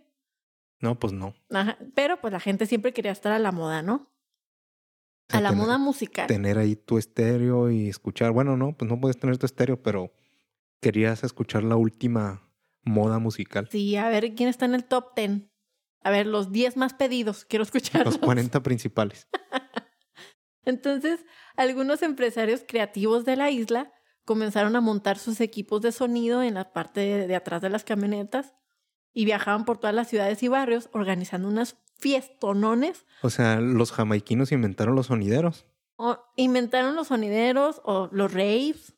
[0.81, 1.33] No, pues no.
[1.49, 1.77] Ajá.
[1.95, 3.95] Pero pues la gente siempre quería estar a la moda, ¿no?
[3.95, 6.27] O sea, A la tener- moda musical.
[6.27, 8.31] tener ahí tu estéreo y escuchar.
[8.31, 10.13] Bueno, no, pues no puedes tener tu estéreo, pero
[10.79, 12.49] querías escuchar la última
[12.83, 13.67] moda musical.
[13.71, 15.41] Sí, a ver quién está en el top 10.
[16.01, 18.15] A ver, los 10 más pedidos, quiero escucharlos.
[18.15, 19.27] Los 40 principales.
[20.65, 23.91] Entonces, algunos empresarios creativos de la isla
[24.23, 27.83] comenzaron a montar sus equipos de sonido en la parte de, de atrás de las
[27.83, 28.53] camionetas
[29.13, 33.05] y viajaban por todas las ciudades y barrios organizando unas fiestonones.
[33.21, 35.65] O sea, los jamaiquinos inventaron los sonideros.
[35.95, 38.95] O inventaron los sonideros o los raves.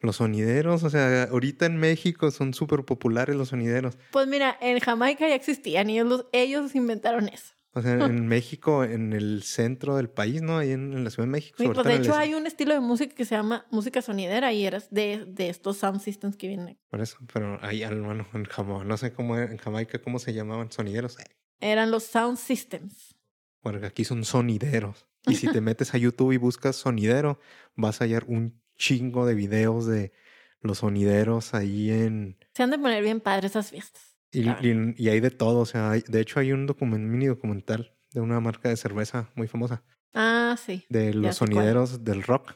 [0.00, 3.96] Los sonideros, o sea, ahorita en México son súper populares los sonideros.
[4.10, 7.54] Pues mira, en Jamaica ya existían y ellos, ellos inventaron eso.
[7.72, 10.58] O sea, en México, en el centro del país, ¿no?
[10.58, 11.56] Ahí en, en la Ciudad de México.
[11.58, 14.02] Sí, pues de el hecho est- hay un estilo de música que se llama música
[14.02, 16.78] sonidera y eras de, de estos sound systems que vienen.
[16.90, 20.34] Por eso, pero ahí, al- bueno, en Jamaica, no sé cómo en Jamaica cómo se
[20.34, 21.16] llamaban sonideros.
[21.60, 23.16] Eran los sound systems.
[23.62, 25.06] Porque aquí son sonideros.
[25.26, 27.40] Y si te metes a YouTube y buscas sonidero,
[27.76, 30.12] vas a hallar un chingo de videos de
[30.60, 32.38] los sonideros ahí en...
[32.54, 34.16] Se han de poner bien padres esas fiestas.
[34.32, 34.60] Y, Claro.
[34.66, 35.60] y- y hay de todo.
[35.60, 39.30] O sea, hay- de hecho hay un document, mini documental de una marca de cerveza
[39.34, 39.82] muy famosa.
[40.14, 40.86] Ah, sí.
[40.88, 41.50] De los cuál.
[41.50, 42.54] sonideros del rock.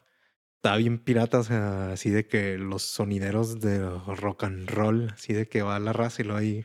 [0.56, 3.78] Está bien pirata, o sea, así de que los sonideros de
[4.16, 6.64] rock and roll, así de que va la raza y lo Pero,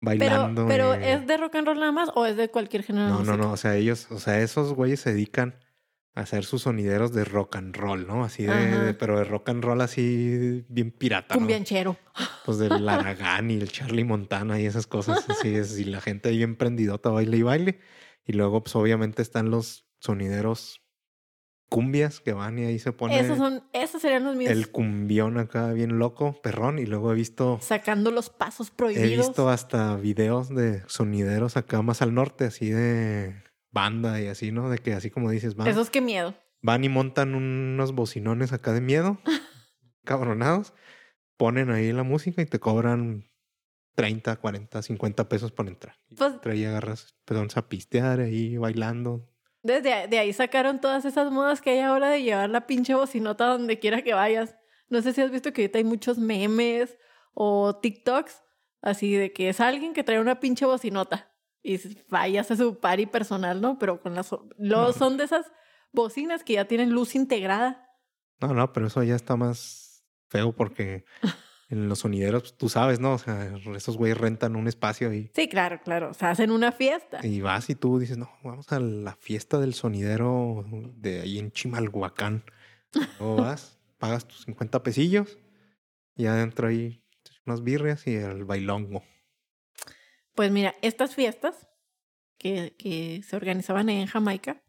[0.00, 0.66] bailando.
[0.66, 3.10] pero y- ¿es de rock and roll nada más o es de cualquier género de
[3.12, 3.52] No, no, no.
[3.52, 5.56] O sea, ellos, o sea, esos güeyes se dedican a
[6.14, 8.24] hacer sus sonideros de rock and roll, ¿no?
[8.24, 11.40] Así de, pero de rock and roll así bien pirata, ¿no?
[11.40, 11.96] Cumbianchero.
[12.44, 15.28] Pues del Aragán y el Charlie Montana y esas cosas.
[15.28, 15.78] Así es.
[15.78, 17.80] Y la gente ahí bien prendidota, baile y baile.
[18.24, 20.80] Y luego, pues obviamente están los sonideros
[21.68, 24.52] cumbias que van y ahí se pone Esos son, esos serían los míos.
[24.52, 26.78] el cumbión acá bien loco, perrón.
[26.78, 29.26] Y luego he visto, Sacando los pasos he prohibidos.
[29.26, 33.42] visto hasta videos de sonideros acá más al norte, así de
[33.74, 34.70] banda y así, ¿no?
[34.70, 36.34] De que así como dices, van, Esos que miedo.
[36.62, 39.18] van y montan unos bocinones acá de miedo,
[40.04, 40.72] cabronados,
[41.36, 43.24] ponen ahí la música y te cobran
[43.96, 45.96] 30, 40, 50 pesos por entrar.
[46.16, 49.28] Pues- entras y agarras, perdón, a pistear ahí bailando.
[49.62, 53.46] Desde de ahí sacaron todas esas modas que hay ahora de llevar la pinche bocinota
[53.46, 54.56] donde quiera que vayas.
[54.90, 56.98] No sé si has visto que ahorita hay muchos memes
[57.32, 58.42] o TikToks
[58.82, 61.33] así de que es alguien que trae una pinche bocinota
[61.64, 63.78] y vayas a su party personal, ¿no?
[63.78, 64.30] Pero con las...
[64.58, 64.92] No.
[64.92, 65.50] Son de esas
[65.92, 67.88] bocinas que ya tienen luz integrada.
[68.40, 71.06] No, no, pero eso ya está más feo porque
[71.70, 73.14] en los sonideros, pues, tú sabes, ¿no?
[73.14, 76.10] O sea, esos güeyes rentan un espacio y, Sí, claro, claro.
[76.10, 77.26] O sea, hacen una fiesta.
[77.26, 81.50] y vas y tú dices, no, vamos a la fiesta del sonidero de ahí en
[81.50, 82.44] Chimalhuacán.
[83.18, 85.38] Luego vas, pagas tus 50 pesillos
[86.14, 87.00] y adentro ahí
[87.46, 89.02] unas birrias y el bailongo.
[90.34, 91.68] Pues mira, estas fiestas
[92.38, 94.62] que, que se organizaban en Jamaica,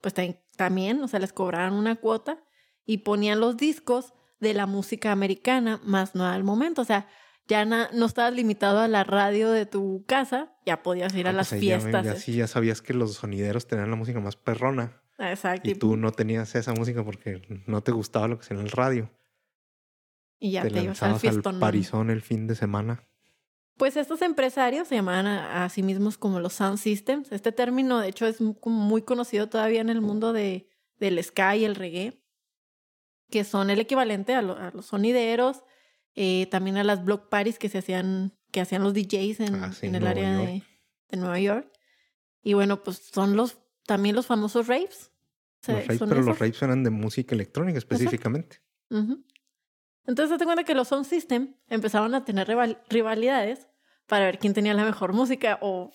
[0.00, 2.38] pues tam- también, o sea, les cobraban una cuota
[2.84, 6.82] y ponían los discos de la música americana más no al momento.
[6.82, 7.08] O sea,
[7.48, 11.30] ya na- no estabas limitado a la radio de tu casa, ya podías ir a
[11.30, 12.04] Ah, las pues ahí ya- fiestas.
[12.06, 15.68] Ya, sí, ya sabías que los sonideros tenían la música más perrona Exacto.
[15.68, 18.70] y tú no tenías esa música porque no te gustaba lo que hacía en el
[18.70, 19.10] radio.
[20.40, 23.07] y ya te, te ibas al al parizón el fin de semana.
[23.78, 27.30] Pues estos empresarios se llamaban a, a sí mismos como los sound systems.
[27.32, 31.64] Este término, de hecho, es muy conocido todavía en el mundo de, del ska y
[31.64, 32.20] el reggae,
[33.30, 35.62] que son el equivalente a, lo- a los sonideros,
[36.14, 39.72] eh, también a las block parties que se hacían, que hacían los DJs en, Ah,
[39.72, 40.62] sí, en el Nueva área de,
[41.16, 41.70] Nueva York.
[42.42, 45.12] Y bueno, pues son los también los famosos raves.
[45.62, 48.60] O sea, Los raves, pero los raves eran de música electrónica específicamente.
[48.90, 49.24] Ujú.
[50.06, 53.68] Entonces, date cuenta que los Sound System empezaron a tener rival- rivalidades
[54.06, 55.92] para ver quién tenía la mejor música o,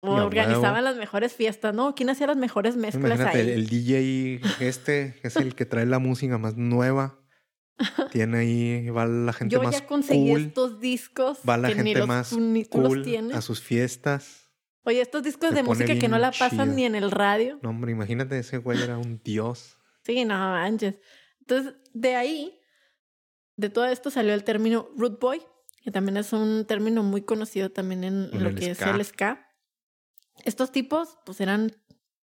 [0.00, 1.94] o organizaban las mejores fiestas, ¿no?
[1.94, 3.52] ¿Quién hacía las mejores mezclas Imagínate, el, ahí?
[3.54, 7.18] el DJ este es el que trae la música más nueva.
[8.12, 10.40] Tiene ahí, va la gente Yo más ya conseguí cool.
[10.42, 13.36] estos discos Va la que gente los, más ni tú los cool tienes.
[13.36, 14.50] a sus fiestas.
[14.84, 16.74] Oye, estos discos de música que no la pasan chido.
[16.76, 17.58] ni en el radio.
[17.62, 19.78] No, hombre, imagínate, ese güey era un dios.
[20.04, 20.96] Sí, no manches.
[21.40, 22.58] Entonces, de ahí,
[23.62, 25.40] de todo esto salió el término root boy,
[25.82, 28.90] que también es un término muy conocido también en En lo que ska.
[28.90, 29.48] es el ska.
[30.44, 31.72] Estos tipos, pues eran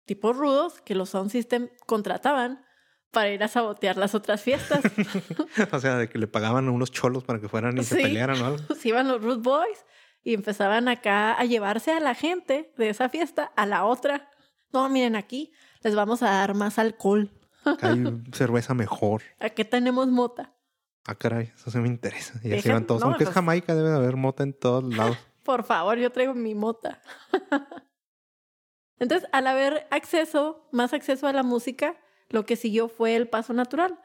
[0.05, 2.64] tipos rudos que los sound system contrataban
[3.11, 4.81] para ir a sabotear las otras fiestas.
[5.72, 8.03] o sea, de que le pagaban a unos cholos para que fueran y se Sí.
[8.03, 8.74] pelearan o algo.
[8.74, 9.85] Se iban los root boys
[10.22, 14.31] y empezaban acá a llevarse a la gente de esa fiesta a la otra.
[14.72, 17.31] No, miren aquí, les vamos a dar más alcohol.
[17.64, 19.22] Acá hay cerveza mejor.
[19.40, 20.55] Aquí tenemos mota.
[21.11, 22.38] Ah, caray, eso sí me interesa.
[22.44, 23.01] Y así van todos.
[23.01, 25.16] no, Aunque es Jamaica, debe de haber mota en todos lados.
[25.42, 27.01] Por favor, yo traigo mi mota.
[28.99, 31.97] Entonces, al haber acceso, más acceso a la música,
[32.29, 33.99] lo que siguió fue el paso natural.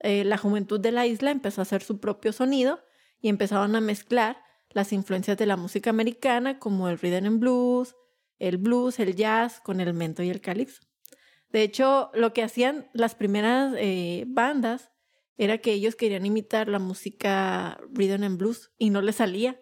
[0.00, 2.80] Eh, la juventud de la isla empezó a hacer su propio sonido
[3.20, 7.94] y empezaron a mezclar las influencias de la música americana como el rhythm and blues,
[8.40, 10.82] el blues, el jazz con el mento y el calipso.
[11.50, 14.90] De hecho, lo que hacían las primeras eh, bandas
[15.38, 19.60] era que ellos querían imitar la música rhythm and blues y no les salía.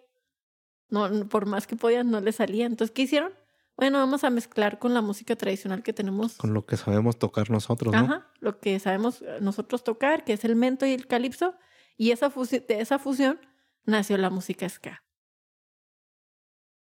[0.89, 2.65] No, por más que podían, no les salía.
[2.65, 3.33] Entonces, ¿qué hicieron?
[3.75, 6.37] Bueno, vamos a mezclar con la música tradicional que tenemos.
[6.37, 7.99] Con lo que sabemos tocar nosotros, ¿no?
[7.99, 11.53] Ajá, lo que sabemos eh, nosotros tocar, que es el mento y el calipso.
[11.95, 13.39] Y esa de esa fusión
[13.85, 15.03] nació la música ska.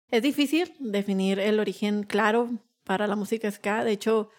[0.09, 2.49] Es difícil definir el origen claro
[2.83, 3.83] para la música ska.
[3.83, 4.29] De hecho,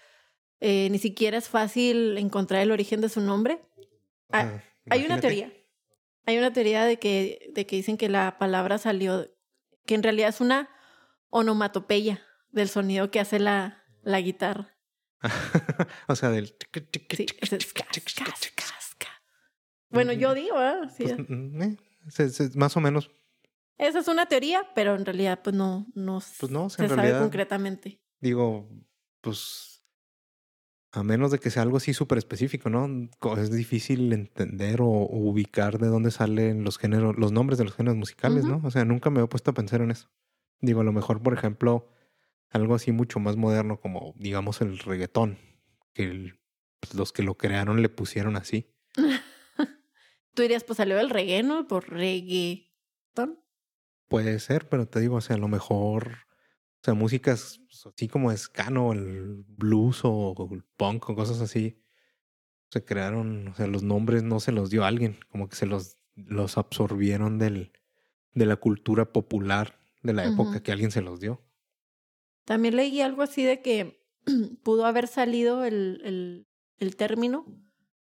[0.60, 3.60] eh, ni siquiera es fácil encontrar el origen de su nombre.
[4.32, 4.60] Ah,
[4.90, 5.52] Hay una teoría.
[6.26, 9.28] Hay una teoría de que, de que dicen que la palabra salió,
[9.86, 10.70] que en realidad es una
[11.30, 14.76] onomatopeya del sonido que hace la, la guitarra.
[16.08, 16.56] o sea, del...
[17.10, 17.72] Sí, es.
[19.90, 20.56] Bueno, yo digo.
[20.96, 23.10] Sí, Pues, mm, eh, más o menos,
[23.78, 26.82] Esa es una teoría, pero en realidad pues no, no, Pues no, o sea, se
[26.84, 28.00] en sabe realidad- concretamente.
[28.20, 28.68] digo,
[29.20, 29.73] pues
[30.94, 32.88] a menos de que sea algo así súper específico, ¿no?
[33.36, 37.74] Es difícil entender o, o ubicar de dónde salen los géneros, los nombres de los
[37.74, 38.44] géneros musicales.
[38.44, 38.60] ¿no?
[38.64, 40.08] O sea, nunca me he puesto a pensar en eso.
[40.60, 41.88] Digo, a lo mejor, por ejemplo,
[42.50, 45.38] algo así mucho más moderno como, digamos, el reggaetón,
[45.92, 46.38] que el-
[46.80, 48.72] pues, los que lo crearon le pusieron así.
[50.34, 51.66] Tú dirías, pues salió del reggae, ¿no?
[51.66, 53.40] Por reggaeton.
[54.08, 56.18] Puede ser, pero te digo, o sea, a lo mejor,
[56.84, 57.62] o sea, músicas
[57.94, 61.80] así como escano, el blues o el punk o cosas así,
[62.68, 65.96] se crearon, o sea, los nombres no se los dio alguien, como que se los,
[66.14, 67.72] los absorbieron del,
[68.34, 71.40] de la cultura popular de la época que alguien se los dio.
[72.44, 74.06] También leí algo así de que
[74.62, 77.46] pudo haber salido el, el, el término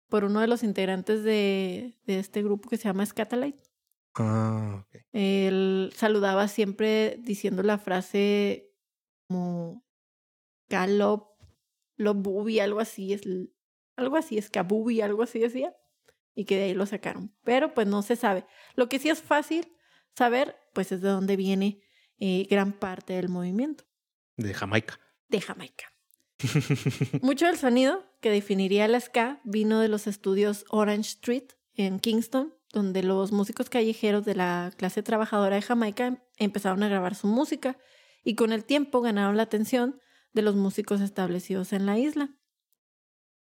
[0.09, 3.55] por uno de los integrantes de, de este grupo que se llama Scatalight.
[4.17, 5.01] Ah, ok.
[5.13, 8.71] Él saludaba siempre diciendo la frase
[9.27, 9.85] como
[10.69, 11.27] Galop,
[11.97, 13.21] Lobubi, algo así, es
[13.95, 15.75] algo así, Escabubi, algo así decía,
[16.33, 17.33] y que de ahí lo sacaron.
[17.43, 18.45] Pero pues no se sabe.
[18.75, 19.75] Lo que sí es fácil
[20.15, 21.81] saber, pues es de dónde viene
[22.19, 23.83] eh, gran parte del movimiento
[24.37, 24.99] De Jamaica.
[25.27, 25.91] de Jamaica.
[27.21, 32.53] Mucho del sonido que definiría el ska vino de los estudios Orange Street en Kingston,
[32.75, 37.77] donde los músicos callejeros de la clase trabajadora de Jamaica empezaron a grabar su música
[38.23, 40.01] y con el tiempo ganaron la atención
[40.33, 42.35] de los músicos establecidos en la isla.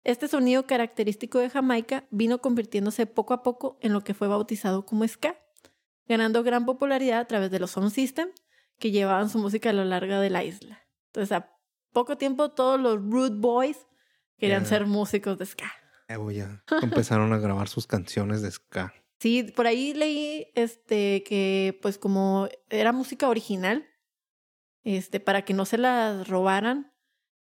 [0.05, 4.85] Este sonido característico de Jamaica vino convirtiéndose poco a poco en lo que fue bautizado
[4.85, 5.41] como ska,
[6.07, 8.28] ganando gran popularidad a través de los sound system
[8.78, 10.83] que llevaban su música a lo largo de la isla.
[11.07, 11.57] Entonces, a
[11.93, 13.87] poco tiempo, todos los Rude Boys
[14.37, 15.72] querían ser músicos de ska.
[16.14, 18.93] Güey, ya empezaron a grabar sus canciones de ska.
[19.23, 23.87] Sí, por ahí leí este que pues como era música original,
[24.83, 26.93] este para que no se las robaran,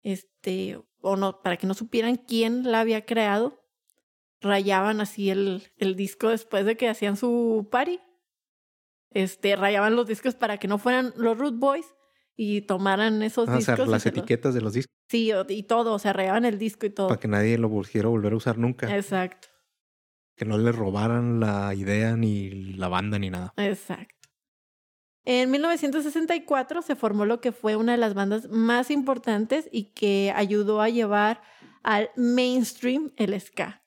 [0.04, 3.58] este o no para que no supieran quién la había creado,
[4.40, 7.98] rayaban así el, el disco después de que hacían su party.
[9.10, 11.86] este, rayaban los discos para que no fueran los Root Boys
[12.36, 13.76] y tomaran esos Ah, o discos.
[13.76, 16.86] sea, las los- etiquetas de los discos Sí, y todo, o sea, rayaban el disco
[16.86, 17.08] y todo.
[17.08, 18.94] para que nadie lo quiera volver a usar nunca.
[18.96, 19.48] Exacto,
[20.36, 23.52] Que no le robaran la idea ni la banda ni nada.
[23.56, 24.22] exacto.
[25.24, 30.32] En 1964 se formó lo que fue una de las bandas más importantes y que
[30.34, 31.42] ayudó a llevar
[31.84, 33.84] al mainstream el ska.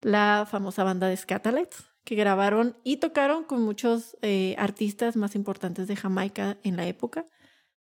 [0.00, 5.86] La famosa banda de Scatalites, que grabaron y tocaron con muchos eh, artistas más importantes
[5.86, 7.26] de Jamaica en la época,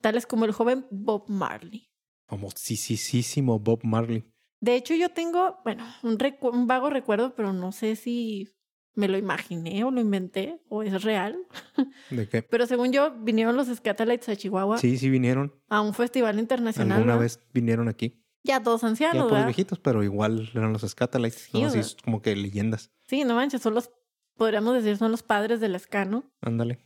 [0.01, 1.91] tales como el joven Bob Marley.
[2.27, 4.25] Famosísimo Bob Marley.
[4.61, 8.49] De hecho, yo tengo, bueno, un, recu- un vago recuerdo, pero no sé si
[8.95, 11.39] me lo imaginé o lo inventé o es real.
[12.11, 12.43] ¿De qué?
[12.43, 15.55] Pero según yo, vinieron los Scatalites a Chihuahua Sí, sí vinieron.
[15.69, 16.99] a un festival internacional.
[16.99, 17.21] Alguna ¿no?
[17.21, 18.21] vez vinieron aquí.
[18.43, 19.47] Ya todos Ya ancianos, todos ¿verdad?
[19.47, 21.49] viejitos, pero igual eran los Scatalites.
[21.53, 21.69] Sí, ¿no?
[21.69, 22.91] Así como que leyendas.
[23.07, 23.91] Sí, no manches, son los,
[24.37, 26.25] podríamos decir, son los padres del ska, ¿no?
[26.41, 26.81] Ándale.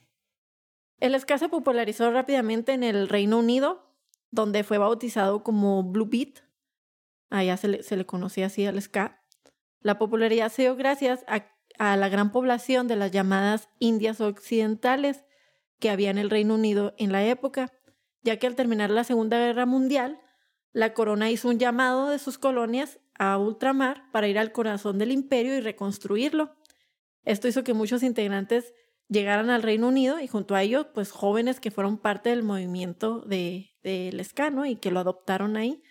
[0.99, 3.97] El ska se popularizó rápidamente en el Reino Unido,
[4.31, 6.41] donde fue bautizado como Blue Beat.
[7.33, 9.24] Allá se le, conocía así al ska.
[9.80, 15.24] La popularidad se dio gracias a, la gran población de las llamadas Indias Occidentales
[15.80, 17.72] que había en el Reino Unido en la época,
[18.22, 20.20] ya que al terminar la Segunda Guerra Mundial,
[20.72, 25.11] la corona hizo un llamado de sus colonias a ultramar para ir al corazón del
[25.11, 26.55] imperio y reconstruirlo.
[27.24, 28.74] Esto hizo que muchos integrantes
[29.09, 33.20] llegaran al Reino Unido y junto a ellos, pues jóvenes que fueron parte del movimiento
[33.20, 34.22] de, del
[34.53, 34.66] ¿no?
[34.66, 35.83] Y que lo adoptaron ahí.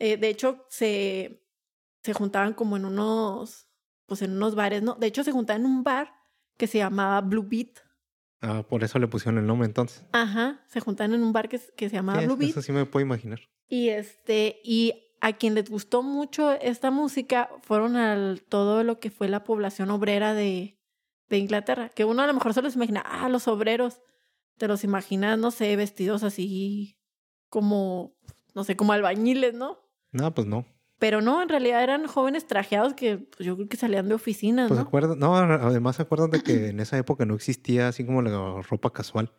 [0.00, 1.46] Eh, de hecho, se,
[2.02, 3.68] se juntaban como en unos,
[4.06, 4.94] pues en unos bares, ¿no?
[4.94, 6.12] De hecho, se juntaban en un bar
[6.56, 7.78] que se llamaba Blue Beat.
[8.40, 10.02] Ah, por eso le pusieron el nombre entonces.
[10.12, 12.50] Ajá, se juntaban en un bar que, que se llamaba Sí, Blue Beat.
[12.50, 13.40] eso sí me puedo imaginar.
[13.68, 19.10] Y este, y a quien les gustó mucho esta música fueron al todo lo que
[19.10, 20.80] fue la población obrera de,
[21.28, 21.90] de Inglaterra.
[21.90, 24.00] Que uno a lo mejor se los imagina, ah, los obreros.
[24.56, 26.98] Te los imaginas, no sé, vestidos así
[27.50, 28.16] como,
[28.54, 29.78] no sé, como albañiles, ¿no?
[30.12, 30.66] No, pues no.
[30.98, 34.68] Pero no, en realidad eran jóvenes trajeados que pues, yo creo que salían de oficinas,
[34.68, 34.86] Pues ¿no?
[34.86, 39.32] acuerdan, no, además acuérdate que en esa época no existía así como la ropa casual.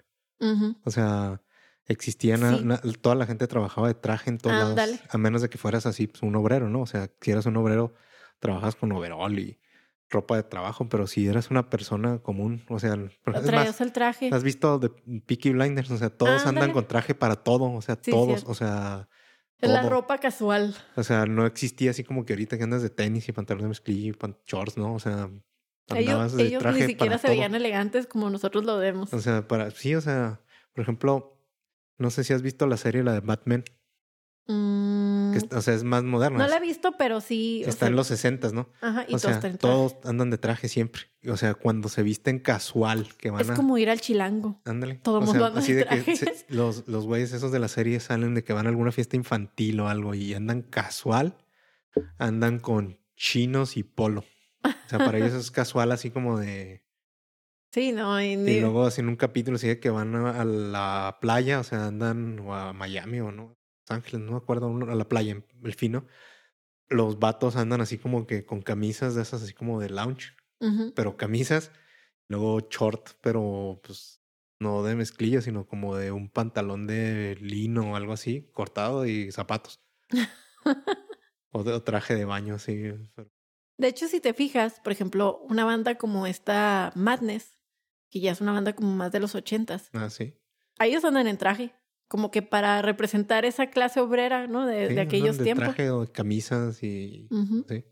[0.83, 1.41] O sea,
[1.85, 2.65] existían, a- Sí.
[2.65, 4.99] na- toda la gente trabajaba de traje en todos lados.
[5.09, 6.81] A menos de que fueras así, pues, un obrero, ¿no?
[6.81, 7.93] O sea, si eras un obrero,
[8.39, 9.59] trabajas con overol y
[10.09, 14.29] ropa de trabajo, pero si eras una persona común, o sea, Traías el traje.
[14.33, 15.91] ¿has visto de Peaky Blinders?
[15.91, 18.49] O sea, todos andan con traje para todo, o sea, Sí, todos, cierto.
[18.51, 19.09] o sea,
[19.61, 20.75] Es la ropa casual.
[20.95, 23.69] O sea, no existía así como que ahorita que andas de tenis y pantalón de
[23.69, 24.93] mezclilla y pan- shorts, ¿no?
[24.95, 25.29] O sea,
[25.93, 27.35] Ellos, andabas de ellos traje ni siquiera se todo.
[27.35, 29.13] veían elegantes como nosotros lo vemos.
[29.13, 30.41] O sea, para, sí, o sea,
[30.73, 31.37] por ejemplo,
[31.97, 33.63] no sé si has visto la serie, la de Batman,
[34.47, 36.39] Mm, que es- o sea, es más moderna.
[36.39, 37.61] no la he visto, pero sí.
[37.65, 38.69] está sea, en los 60, ¿no?
[38.81, 39.19] Ajá, y O
[39.59, 41.03] todos sea, andan de traje siempre.
[41.29, 43.53] O sea, cuando se visten casual, que van Es a...
[43.53, 44.59] como ir al chilango.
[44.65, 44.95] Ándale.
[44.95, 47.59] todo o mundo sea, anda así de de que se- los, los güeyes esos de
[47.59, 51.37] la serie salen de que van a alguna fiesta infantil o algo y andan casual,
[52.17, 54.25] andan con chinos y polo.
[54.63, 56.83] O sea, para ellos es casual así como de...
[57.71, 61.19] Sí, no, y, Y luego así en un capítulo sigue que van a, a la
[61.21, 63.57] playa, o sea, andan o a Miami o no,
[63.87, 66.05] Los Ángeles, no me acuerdo, a la playa, en el fino.
[66.89, 70.33] Los vatos andan así como que con camisas de esas así como de lounge,
[70.95, 71.71] pero camisas,
[72.27, 74.21] luego short, pero pues
[74.59, 79.31] no de mezclilla, sino como de un pantalón de lino o algo así, cortado y
[79.31, 79.81] zapatos.
[81.51, 82.93] o, de, o traje de baño, así.
[83.15, 83.31] pero-
[83.77, 87.57] De hecho, si te fijas, por ejemplo, una banda como esta Madness,
[88.09, 90.35] que ya es una banda como más de los ochentas, Ah, sí.
[90.79, 91.73] ellos andan en traje,
[92.11, 94.65] como que para representar esa clase obrera, ¿no?
[94.67, 95.63] De, Sí, de andan aquellos de tiempos.
[95.63, 97.29] traje o camisas y...
[97.69, 97.85] Sí.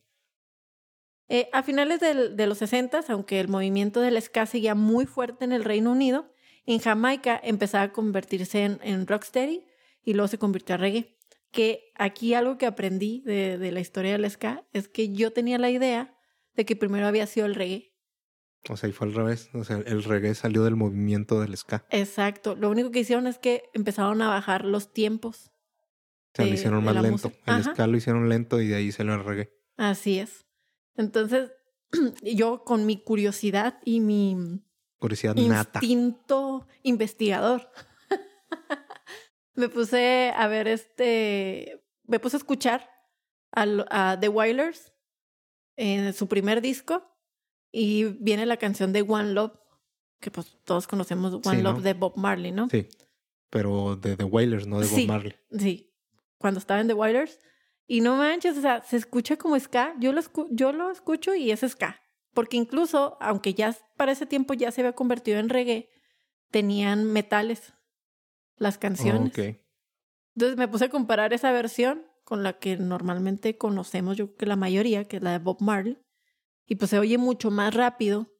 [1.30, 5.45] Eh, a finales del- de los 60, aunque el movimiento del ska seguía muy fuerte
[5.45, 6.34] en el Reino Unido,
[6.65, 9.63] en Jamaica empezaba a convertirse en, en rocksteady
[10.03, 11.15] y luego se convirtió a reggae.
[11.51, 15.57] Que aquí algo que aprendí de, de la historia del ska es que yo tenía
[15.57, 16.15] la idea
[16.55, 17.89] de que primero había sido el reggae.
[18.68, 19.49] O sea, y fue al revés.
[19.53, 21.86] O sea, el reggae salió del movimiento del ska.
[21.91, 22.55] Exacto.
[22.55, 25.51] Lo único que hicieron es que empezaron a bajar los tiempos.
[26.34, 27.30] O sea, de- lo hicieron más lento.
[27.30, 27.38] música.
[27.55, 27.74] El Ajá.
[27.74, 29.49] ska lo hicieron lento y de ahí salió el reggae.
[29.78, 30.45] Así es.
[30.95, 31.51] Entonces,
[32.22, 34.62] yo con mi curiosidad y mi
[34.99, 35.80] Curiosidad nata.
[35.82, 37.72] instinto investigador.
[39.55, 42.89] me puse a ver este, me puse a escuchar
[43.51, 43.64] a,
[44.12, 44.93] a The Wailers
[45.78, 47.05] en su primer disco
[47.72, 49.53] y viene la canción de One Love,
[50.20, 51.82] que pues todos conocemos One Sí, Love ¿no?
[51.82, 52.67] de Bob Marley, ¿no?
[52.70, 52.88] Sí.
[53.49, 55.07] Pero de The Wailers, no de Bob Sí.
[55.07, 55.36] Marley.
[55.57, 55.93] Sí,
[56.38, 57.39] cuando estaba en The Wailers.
[57.88, 59.95] Y no manches, o sea, se escucha como ska.
[59.99, 61.99] Yo lo, escu- yo lo escucho y es ska.
[62.36, 65.89] Porque incluso, aunque ya para ese tiempo ya se había convertido en reggae,
[66.51, 67.74] tenían metales
[68.57, 69.30] las canciones.
[69.32, 69.57] Ok.
[70.36, 74.45] Entonces me puse a comparar esa versión con la que normalmente conocemos, yo creo que
[74.45, 75.97] la mayoría, que es la de Bob Marley.
[76.70, 78.32] Y pues se oye mucho más rápido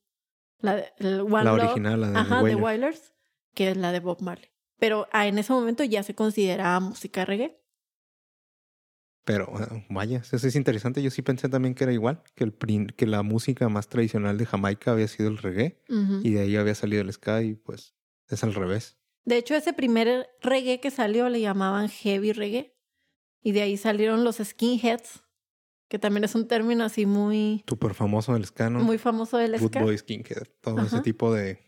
[0.60, 3.14] la, de- el One La Love, original, la de ajá, de Wailers.
[3.54, 4.50] Que es la de Bob Marley.
[4.78, 7.60] Pero ah, en ese momento ya se consideraba música reggae.
[9.26, 11.02] Pero eh, vaya, eso es interesante.
[11.04, 14.46] Yo sí pensé también que era igual, que, el, que la música más tradicional de
[14.46, 15.82] Jamaica había sido el reggae
[16.24, 17.96] y de ahí había salido el ska y pues
[18.28, 18.98] es al revés.
[19.26, 22.76] De hecho, ese primer reggae que salió le llamaban heavy reggae.
[23.42, 25.24] Y de ahí salieron los skinheads,
[25.90, 28.80] que también es un término así muy, Súper famoso el ska, ¿no?
[28.80, 29.82] muy famoso del Good ska.
[29.82, 31.60] Boy, Skinhead, todo ese tipo de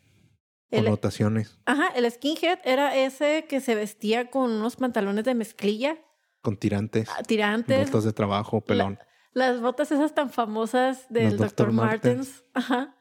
[0.70, 5.98] El- connotaciones Ajá, el skinhead era ese que se vestía con unos pantalones de mezclilla,
[6.42, 8.98] con tirantes, ah, tirantes, botas de trabajo, pelón.
[9.34, 11.50] las botas esas tan famosas del Dr.
[11.68, 11.72] Dr.
[11.74, 12.44] Martens.
[12.54, 12.96] Ajá.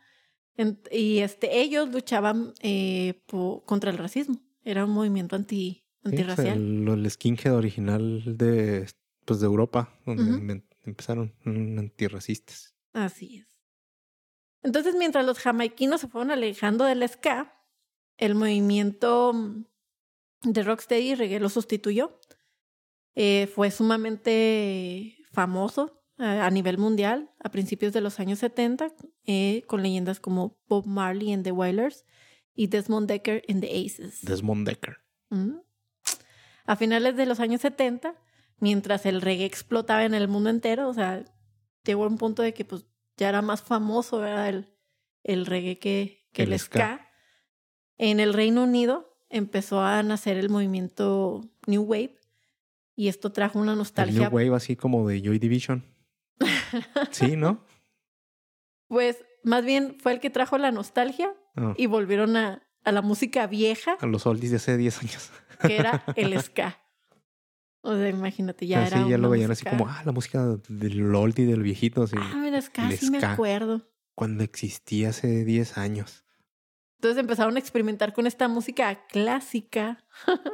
[0.56, 4.36] En- y este, ellos luchaban eh, po- contra el racismo.
[4.64, 6.58] Era un movimiento anti, Sí, pues, antirracial.
[6.58, 8.86] el, el skinhead original de,
[9.24, 12.74] pues, de Europa, donde inven- empezaron mm, antirracistas.
[12.92, 13.46] Así es.
[14.62, 17.54] Entonces, mientras los jamaiquinos se fueron alejando del ska,
[18.18, 19.64] el movimiento mm,
[20.42, 22.18] de rocksteady y reggae lo sustituyó.
[23.14, 28.92] Eh, fue sumamente famoso a nivel mundial a principios de los años 70,
[29.24, 32.04] eh, con leyendas como Bob Marley en The Wailers
[32.54, 34.20] y Desmond Decker en The Aces.
[34.22, 34.98] Desmond Decker.
[35.30, 35.56] Mm.
[36.66, 38.14] A finales de los años 70,
[38.60, 41.24] mientras el reggae explotaba en el mundo entero, o sea,
[41.84, 42.86] llegó a un punto de que pues
[43.16, 44.48] ya era más famoso ¿verdad?
[44.48, 44.74] El,
[45.24, 46.78] el reggae que, que el, El ska.
[46.78, 47.10] ska.
[47.98, 52.18] En el Reino Unido empezó a nacer el movimiento New Wave
[52.96, 54.28] y esto trajo una El nostalgia.
[54.28, 55.84] New Wave así como de Joy Division.
[57.10, 57.64] Sí, ¿no?
[58.88, 63.02] Pues más bien fue el que trajo la nostalgia Ah, y volvieron a, a la
[63.02, 65.30] música vieja, a los oldies de hace 10 años.
[65.60, 66.79] que era el ska.
[67.82, 68.98] O sea, imagínate, ya era.
[68.98, 72.36] ya una lo veían así como, ah, la música del oldie del viejito, así, Ah,
[72.36, 73.88] mira, sí me acuerdo.
[74.14, 76.24] cuando existía hace 10 años.
[76.96, 80.04] Entonces empezaron a experimentar con esta música clásica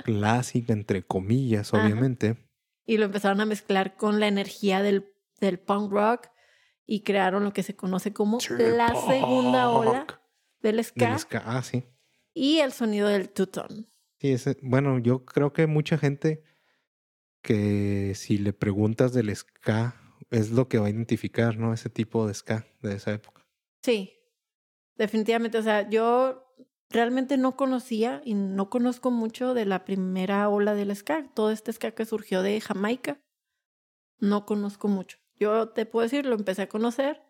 [0.04, 1.84] Clásica, entre comillas, Ajá.
[1.84, 2.48] obviamente.
[2.84, 6.28] y lo empezaron a mezclar con la energía del, del punk rock
[6.86, 10.06] y crearon lo que se conoce como la segunda ola
[10.60, 11.82] del ska, Del ska, ah, sí.
[12.32, 13.86] y el sonido del two-tone.
[14.20, 16.44] Sí, ese, bueno, yo creo que mucha gente
[17.46, 19.94] que si le preguntas del ska
[20.30, 21.72] es lo que va a identificar, ¿no?
[21.72, 23.46] Ese tipo de ska de esa época.
[23.82, 24.12] Sí,
[24.96, 25.56] definitivamente.
[25.56, 26.44] O sea, yo
[26.90, 31.30] realmente no conocía y no conozco mucho de la primera ola del ska.
[31.34, 33.20] Todo este ska que surgió de Jamaica.
[34.18, 35.18] No conozco mucho.
[35.38, 37.22] Yo te puedo decir, lo empecé a conocer,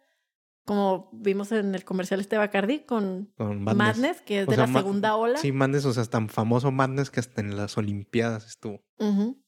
[0.64, 4.20] como vimos en el comercial este Bacardi con Con Madness, Madness.
[4.22, 5.38] que es O de sea, la segunda ola.
[5.38, 8.80] Sí, Madness, o sea, es tan famoso Madness que hasta en las Olimpiadas estuvo.
[8.98, 9.42] Ujú.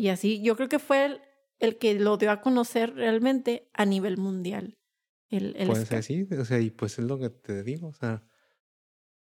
[0.00, 1.20] Y así, yo creo que fue el,
[1.58, 4.78] el que lo dio a conocer realmente a nivel mundial.
[5.28, 5.84] El, el ska.
[5.84, 8.24] ser así, o sea, y pues es lo que te digo, o sea,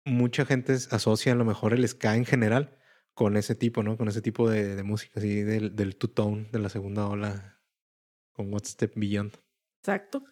[0.06, 2.78] mucha gente asocia a lo mejor el ska en general
[3.12, 3.98] con ese tipo, ¿no?
[3.98, 7.60] Con ese tipo de, de música, así del, del two-tone de la segunda ola,
[8.32, 9.36] con One Step Beyond.
[9.82, 10.24] Exacto.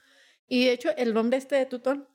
[0.48, 2.08] Y de hecho, el nombre este de Tutón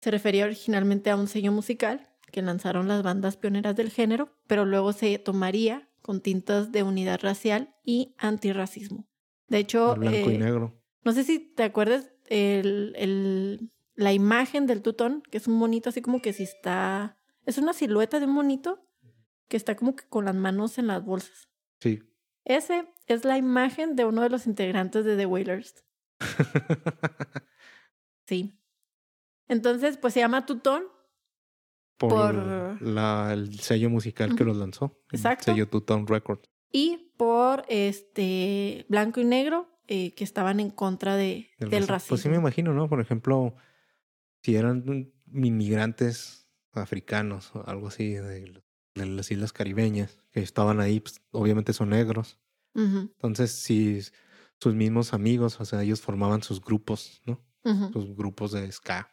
[0.00, 4.64] se refería originalmente a un sello musical que lanzaron las bandas pioneras del género, pero
[4.64, 9.06] luego se tomaría con tintas de unidad racial y antirracismo.
[9.48, 10.80] De hecho, blanco y eh, negro.
[11.04, 15.88] no sé si te acuerdas el, el- la imagen del tutón, que es un monito
[15.90, 17.18] así como que si está...
[17.44, 18.86] Es una silueta de un monito
[19.48, 21.50] que está como que con las manos en las bolsas.
[21.80, 22.02] Sí.
[22.44, 25.84] Ese es la imagen de uno de los integrantes de The Wailers.
[28.26, 28.56] Sí.
[29.48, 30.84] Entonces, pues se llama Tutón.
[32.00, 34.98] Por, Por- la- el sello musical que los lanzó.
[35.12, 35.50] Exacto.
[35.50, 36.48] El sello Two-Tone Records.
[36.72, 41.92] y por este blanco y negro eh, que estaban en contra de, del del racismo.
[41.94, 42.08] racismo.
[42.08, 42.88] Pues sí me imagino, ¿no?
[42.88, 43.54] Por ejemplo,
[44.42, 48.62] si eran inmigrantes africanos o algo así de,
[48.94, 52.38] de las islas caribeñas que estaban ahí, pues, obviamente son negros.
[52.74, 54.00] Entonces, si
[54.60, 57.44] sus mismos amigos, o sea, ellos formaban sus grupos, ¿no?
[57.92, 59.12] Sus grupos de ska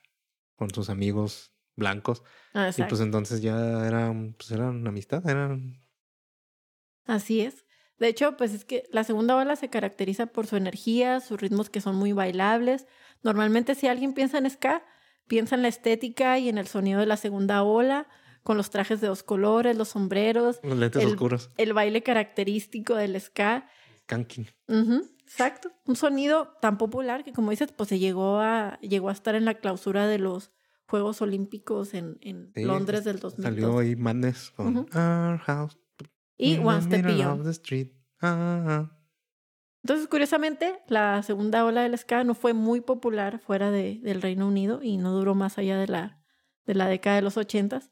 [0.56, 2.24] con sus amigos blancos.
[2.54, 5.82] Ah, Y pues entonces ya eran, pues eran amistad, eran
[7.06, 7.66] Así es.
[8.00, 11.70] De hecho, pues es que la segunda ola se caracteriza por su energía, sus ritmos
[11.70, 12.86] que son muy bailables.
[13.24, 14.84] Normalmente si alguien piensa en ska,
[15.28, 18.08] piensa en la estética y en el sonido de la segunda ola,
[18.44, 21.50] con los trajes de dos colores, los sombreros, los lentes El- oscuros.
[21.58, 23.68] el baile característico del ska.
[24.06, 24.48] Kanking.
[24.68, 25.72] Ujú, exacto.
[25.86, 29.44] Un sonido tan popular que, como dices, pues se llegó a, llegó a estar en
[29.46, 30.52] la clausura de los
[30.88, 33.44] Juegos Olímpicos en, en Sí, Londres del 2002.
[33.44, 34.78] Salió ahí Madness con.
[34.78, 35.78] Our House.
[36.38, 37.40] y One Step Beyond.
[37.42, 37.92] of the street.
[38.22, 38.94] Ah, ah.
[39.84, 44.48] Entonces, curiosamente, la segunda ola del ska no fue muy popular fuera de- del Reino
[44.48, 46.22] Unido y no duró más allá de la,
[46.66, 47.92] de la década de los ochentas.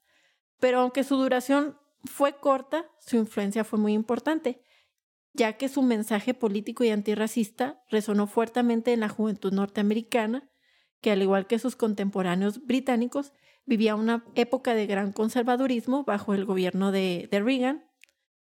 [0.59, 4.61] Pero aunque su duración fue corta, su influencia fue muy importante,
[5.33, 10.49] ya que su mensaje político y antirracista resonó fuertemente en la juventud norteamericana,
[11.01, 13.33] que al igual que sus contemporáneos británicos,
[13.65, 17.85] vivía una época de gran conservadurismo bajo el gobierno de, de Reagan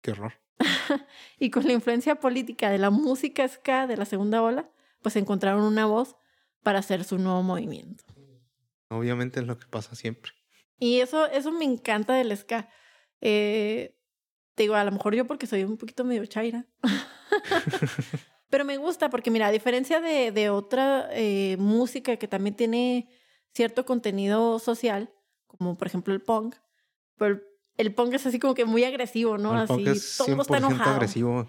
[0.02, 0.34] Qué horror.
[1.40, 4.70] y con la influencia política de la música ska de la segunda ola,
[5.02, 6.16] pues encontraron una voz
[6.64, 8.04] para hacer su nuevo movimiento.
[8.90, 10.32] Obviamente es lo que pasa siempre.
[10.78, 12.70] Y eso, eso me encanta del ska.
[13.22, 13.98] Eh,
[14.56, 16.66] te digo, a lo mejor yo porque soy un poquito medio chaira.
[18.52, 23.08] Pero me gusta porque, mira, a diferencia de, de otra eh, música que también tiene
[23.54, 25.10] cierto contenido social,
[25.48, 26.56] como por ejemplo el punk,
[27.18, 27.44] pero el,
[27.78, 29.54] el punk es así como que muy agresivo, ¿no?
[29.54, 30.92] el así, punk es todo el mundo está 100% enojado.
[30.92, 31.48] agresivo.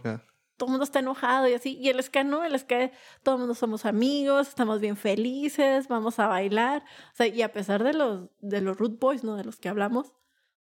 [0.57, 1.76] todo el mundo está enojado y así.
[1.76, 2.92] Y el ska no, el ska,
[3.24, 6.84] todo el mundo somos amigos, estamos bien felices, vamos a bailar.
[7.12, 9.34] O sea, y a pesar de los, de los root boys, ¿no?
[9.34, 10.12] De los que hablamos,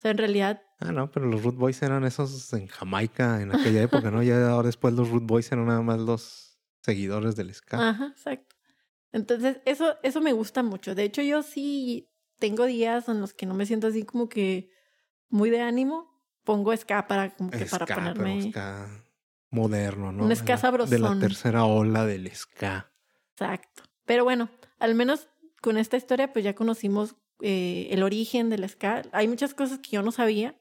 [0.04, 3.80] sea, en realidad, Ah, no, pero los Root Boys eran esos en Jamaica en aquella
[3.82, 4.22] época, ¿no?
[4.22, 7.88] Ya ahora después los Root Boys eran nada más los seguidores del ska.
[7.90, 8.54] ajá, exacto.
[9.12, 10.94] Entonces, eso, eso me gusta mucho.
[10.94, 14.70] De hecho, yo sí tengo días en los que no me siento así como que
[15.28, 16.12] muy de ánimo.
[16.42, 18.38] Pongo ska para, como que para ponerme.
[18.40, 19.04] pero ska
[19.50, 20.24] moderno, ¿no?
[20.24, 22.92] Un ska De la tercera ola del ska.
[23.30, 23.84] Exacto.
[24.04, 25.28] Pero bueno, al menos
[25.62, 29.02] con esta historia, pues ya conocimos eh, el origen del ska.
[29.12, 30.54] Hay muchas cosas que yo no sabía.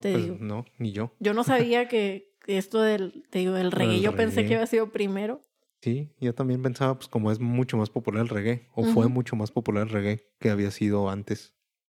[0.00, 1.14] Te Pues, digo, no, ni yo.
[1.20, 4.90] yo no sabía que, esto del, te digo, del reggae, yo pensé que había sido
[4.90, 5.42] primero.
[5.82, 9.36] Sí, yo también pensaba, pues como es mucho más popular el reggae, o fue mucho
[9.36, 11.54] más popular el reggae que había sido antes.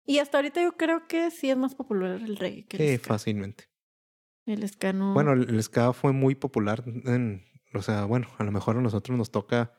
[0.05, 3.07] Y hasta ahorita yo creo que sí es más popular el reggae que el ska.
[3.09, 3.65] fácilmente.
[4.45, 5.13] El ska no.
[5.13, 8.81] Bueno, el, el ska fue muy popular en, o sea, bueno, a lo mejor a
[8.81, 9.73] nosotros nos toca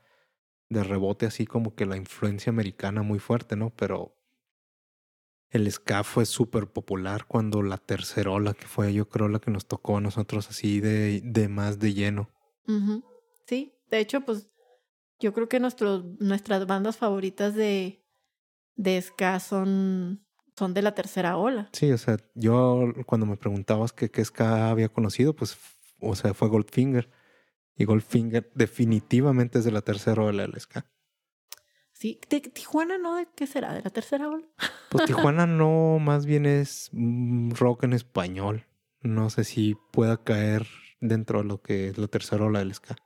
[0.75, 3.71] de rebote así como que la influencia americana muy fuerte, ¿no?
[3.71, 4.17] Pero
[5.51, 9.53] el ska fue súper popular cuando la tercera ola, que fue yo creo la que
[9.53, 12.29] nos tocó a nosotros así de, de más de lleno.
[13.47, 14.51] Sí, de hecho, pues
[15.21, 18.05] yo creo que nuestros, nuestras bandas favoritas de,
[18.75, 21.69] de ska son, son de la tercera ola.
[21.73, 25.57] Sí, o sea, yo cuando me preguntabas que qué ska había conocido, pues,
[26.01, 27.09] o sea, fue Goldfinger.
[27.77, 30.87] Y Goldfinger definitivamente es de la tercera ola del ska.
[31.93, 33.17] Sí, de Tijuana, ¿no?
[33.17, 33.73] ¿De qué será?
[33.73, 34.47] ¿De la tercera ola?
[34.91, 38.67] Pues Tijuana no, más bien es mm, rock en español.
[39.01, 40.67] No sé si pueda caer
[41.01, 42.97] dentro de lo que es la tercera ola del ska.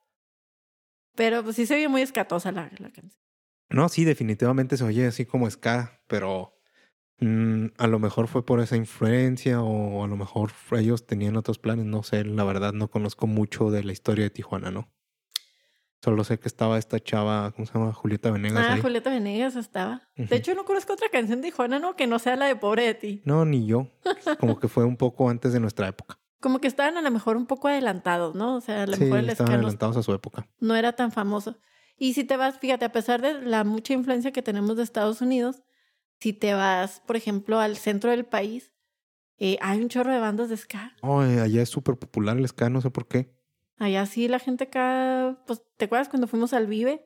[1.14, 3.22] Pero pues sí se oye muy escatosa la, la canción.
[3.70, 6.57] No, sí, definitivamente se oye así como ska, pero
[7.20, 11.58] mm, a lo mejor fue por esa influencia o a lo mejor ellos tenían otros
[11.58, 11.84] planes.
[11.86, 14.88] No sé, la verdad no conozco mucho de la historia de Tijuana, ¿no?
[16.00, 17.92] Solo sé que estaba esta chava, ¿cómo se llama?
[17.92, 18.80] Julieta Venegas Ah, ahí.
[18.80, 20.02] Julieta Venegas estaba.
[20.16, 21.96] De hecho, no conozco otra canción de Tijuana, ¿no?
[21.96, 23.22] Que no sea la de Pobre de ti.
[23.24, 23.88] No, ni yo.
[24.38, 26.20] Como que fue un poco antes de nuestra época.
[26.40, 28.54] Como que estaban a lo mejor un poco adelantados, ¿no?
[28.54, 30.46] O sea, a lo Sí, mejor estaban adelantados a su época.
[30.60, 31.58] no era tan famoso.
[31.96, 35.20] Y si te vas, fíjate, a pesar de la mucha influencia que tenemos de Estados
[35.20, 35.62] Unidos,
[36.20, 38.72] si te vas, por ejemplo, al centro del país,
[39.38, 40.94] eh, hay un chorro de bandas de ska.
[41.02, 43.32] Oh, eh, allá es súper popular el ska, no sé por qué.
[43.78, 47.04] Allá sí la gente acá, pues, ¿te acuerdas cuando fuimos al Vive?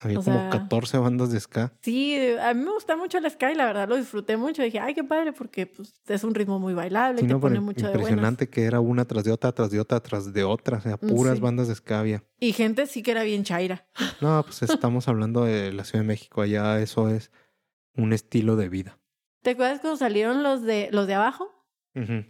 [0.00, 1.72] Había O como sea- 14 bandas de ska.
[1.80, 4.60] Sí, a mí me gusta mucho el ska y la verdad lo disfruté mucho.
[4.62, 7.40] Dije, ay, qué padre, porque pues, es un ritmo muy bailable Sí, y te no,
[7.40, 10.42] pone mucho de impresionante que era una tras de otra, tras de otra, tras de
[10.44, 10.78] otra.
[10.78, 11.40] O sea, Mm, puras sí.
[11.40, 12.24] bandas de ska había.
[12.40, 13.86] Y gente sí que era bien chaira.
[14.20, 16.42] No, pues estamos hablando de la Ciudad de México.
[16.42, 17.30] Allá eso es
[17.96, 18.98] un estilo de vida.
[19.42, 21.48] ¿Te acuerdas cuando salieron los de los de abajo?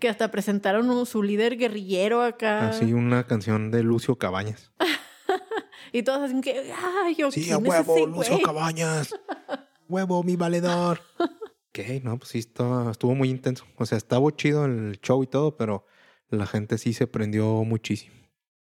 [0.00, 2.70] Que hasta presentaron un- su líder guerrillero acá.
[2.70, 4.72] Así una canción de Lucio Cabañas.
[5.94, 6.72] Y todos así que,
[7.04, 9.14] ay, yo Sí, ¿quién a huevo, ese Lucio güey?" Cabañas.
[9.88, 11.00] Huevo, mi valedor.
[11.74, 13.64] Ok, no, pues sí, estaba, estuvo muy intenso.
[13.76, 15.86] O sea, estaba chido el show y todo, pero
[16.28, 18.14] la gente sí se prendió muchísimo.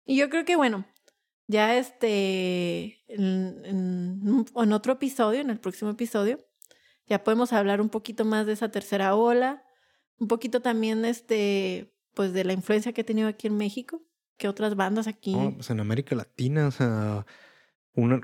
[0.07, 0.85] Y yo creo que, bueno,
[1.47, 6.39] ya este, en, en un- en otro episodio, en el próximo episodio,
[7.07, 9.63] ya podemos hablar un poquito más de esa tercera ola,
[10.19, 14.01] un poquito también, este, pues de la influencia que ha tenido aquí en México,
[14.37, 15.33] que otras bandas aquí.
[15.35, 17.25] No, pues en América Latina, o sea,
[17.93, 18.21] una,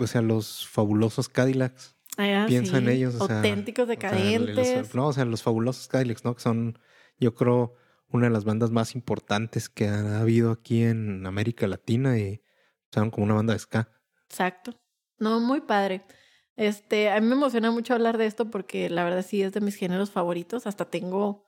[0.00, 1.96] o sea, los fabulosos Cadillacs.
[2.20, 4.76] Ah, piensa en ellos, o sea, auténticos, o sea, decadentes.
[4.76, 6.34] los- no, o sea, los fabulosos Cadillacs, ¿no?
[6.34, 6.78] Que son,
[7.20, 7.74] yo creo,
[8.08, 12.42] una de las bandas más importantes que ha habido aquí en América Latina y
[12.92, 13.88] son como una banda de ska.
[14.28, 14.80] Exacto.
[15.18, 16.04] No, muy padre.
[16.58, 19.60] Este, a mí me emociona mucho hablar de esto porque la verdad sí es de
[19.60, 20.66] mis géneros favoritos.
[20.66, 21.46] Hasta tengo,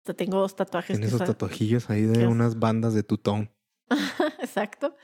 [0.00, 0.98] hasta tengo dos tatuajes.
[0.98, 3.50] Tiene que esos tatuajillos ahí de unas bandas de tutón.
[4.40, 4.94] Exacto.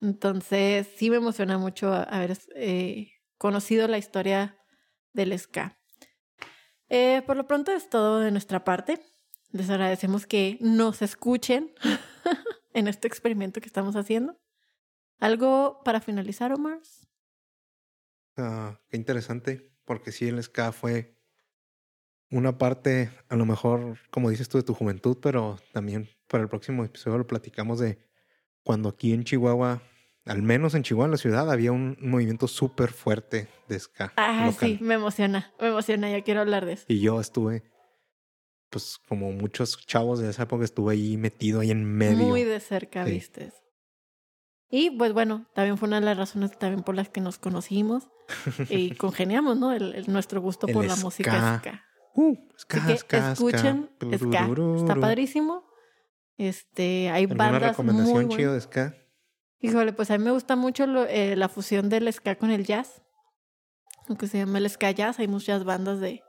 [0.00, 4.56] Entonces, sí me emociona mucho haber eh, conocido la historia
[5.12, 5.78] del ska.
[6.88, 9.02] Eh, por lo pronto es todo de nuestra parte.
[9.52, 11.74] Les agradecemos que nos escuchen
[12.72, 14.40] en este experimento que estamos haciendo.
[15.20, 16.78] ¿Algo para finalizar, Omar?
[18.38, 21.16] Ah, qué interesante, porque sí, el ska fue
[22.30, 26.48] una parte, a lo mejor, como dices tú, de tu juventud, pero también para el
[26.48, 27.98] próximo episodio lo platicamos de
[28.62, 29.82] cuando aquí en Chihuahua,
[30.24, 34.12] al menos en Chihuahua, en la ciudad, había un movimiento súper fuerte de ska.
[34.16, 34.76] Ah, local.
[34.78, 36.84] sí, me emociona, me emociona, ya quiero hablar de eso.
[36.86, 37.62] Y yo estuve,
[38.68, 42.26] pues como muchos chavos de esa época, estuve ahí metido ahí en medio.
[42.26, 43.12] Muy de cerca, Sí.
[43.12, 43.52] viste.
[44.70, 48.08] Y pues bueno, también fue una de las razones también por las que nos conocimos
[48.68, 49.72] y congeniamos, ¿no?
[49.72, 51.84] El, el- nuestro gusto El por la música ska.
[52.14, 54.48] Uh, ska, Así que escuchen ska.
[54.76, 55.64] Está padrísimo.
[56.36, 58.54] Este, hay ¿Alguna bandas muy recomendación chido buenas.
[58.54, 58.94] de ska?
[59.60, 62.64] Híjole, pues a mí me gusta mucho lo- eh, la fusión del ska con el
[62.64, 63.02] jazz.
[64.08, 66.22] Aunque se llama el ska jazz, hay muchas bandas de,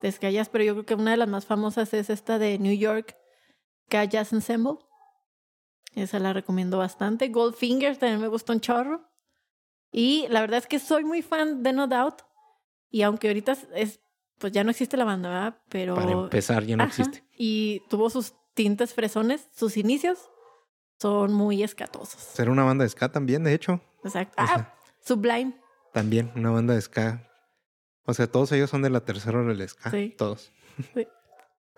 [0.00, 2.58] de ska jazz, pero yo creo que una de las más famosas es esta de
[2.58, 3.16] New York,
[3.86, 4.74] Ska Jazz Ensemble.
[5.94, 7.28] Esa la recomiendo bastante.
[7.28, 9.08] Goldfinger también me gusta un chorro.
[9.92, 12.22] Y la verdad es que soy muy fan de No Doubt.
[12.90, 14.00] Y aunque ahorita es, es-
[14.38, 15.58] pues ya no existe la banda, ¿verdad?
[15.68, 17.24] Pero Para empezar, ya no Ajá, existe.
[17.36, 20.30] Y tuvo sus tintes fresones, sus inicios
[20.98, 22.20] son muy escatosos.
[22.22, 23.80] Ser una banda de ska también, de hecho.
[24.04, 24.42] Exacto.
[24.42, 24.74] O sea, Ah,
[25.04, 25.54] Sublime.
[25.92, 27.26] También, una banda de ska.
[28.06, 29.90] O sea, todos ellos son de la tercera hora del ska.
[29.90, 30.14] Sí.
[30.16, 30.52] Todos.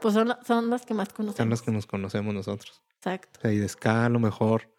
[0.00, 1.36] Pues son, son las que más conocemos.
[1.36, 2.82] Son los que nos conocemos nosotros.
[3.02, 3.40] Exacto.
[3.40, 4.72] O sea, y de ska a lo mejor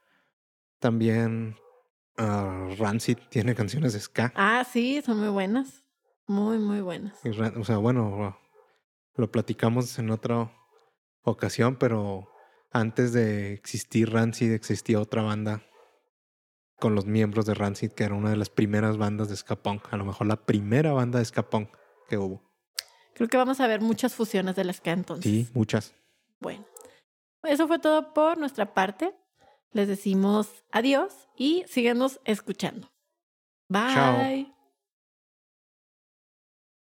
[0.79, 1.57] también
[2.17, 4.31] ah, Rancid tiene canciones de ska.
[4.35, 5.83] Ah, sí, son muy buenas.
[6.25, 7.19] Muy, muy buenas.
[7.25, 8.37] Y o sea, bueno,
[9.15, 10.53] lo platicamos en otra
[11.23, 12.29] ocasión, pero
[12.71, 15.61] antes de existir Rancid existía otra banda
[16.79, 19.83] con los miembros de Rancid, que era una de las primeras bandas de ska punk.
[19.91, 21.69] A lo mejor la primera banda de ska punk
[22.07, 22.41] que hubo.
[23.15, 25.29] Creo que vamos a ver muchas fusiones de las que entonces.
[25.29, 25.93] Sí, muchas.
[26.39, 26.65] Bueno,
[27.43, 29.15] eso fue todo por nuestra parte.
[29.71, 32.91] Les decimos adiós y síguenos escuchando.
[33.69, 33.93] Bye.
[33.93, 34.52] Chao.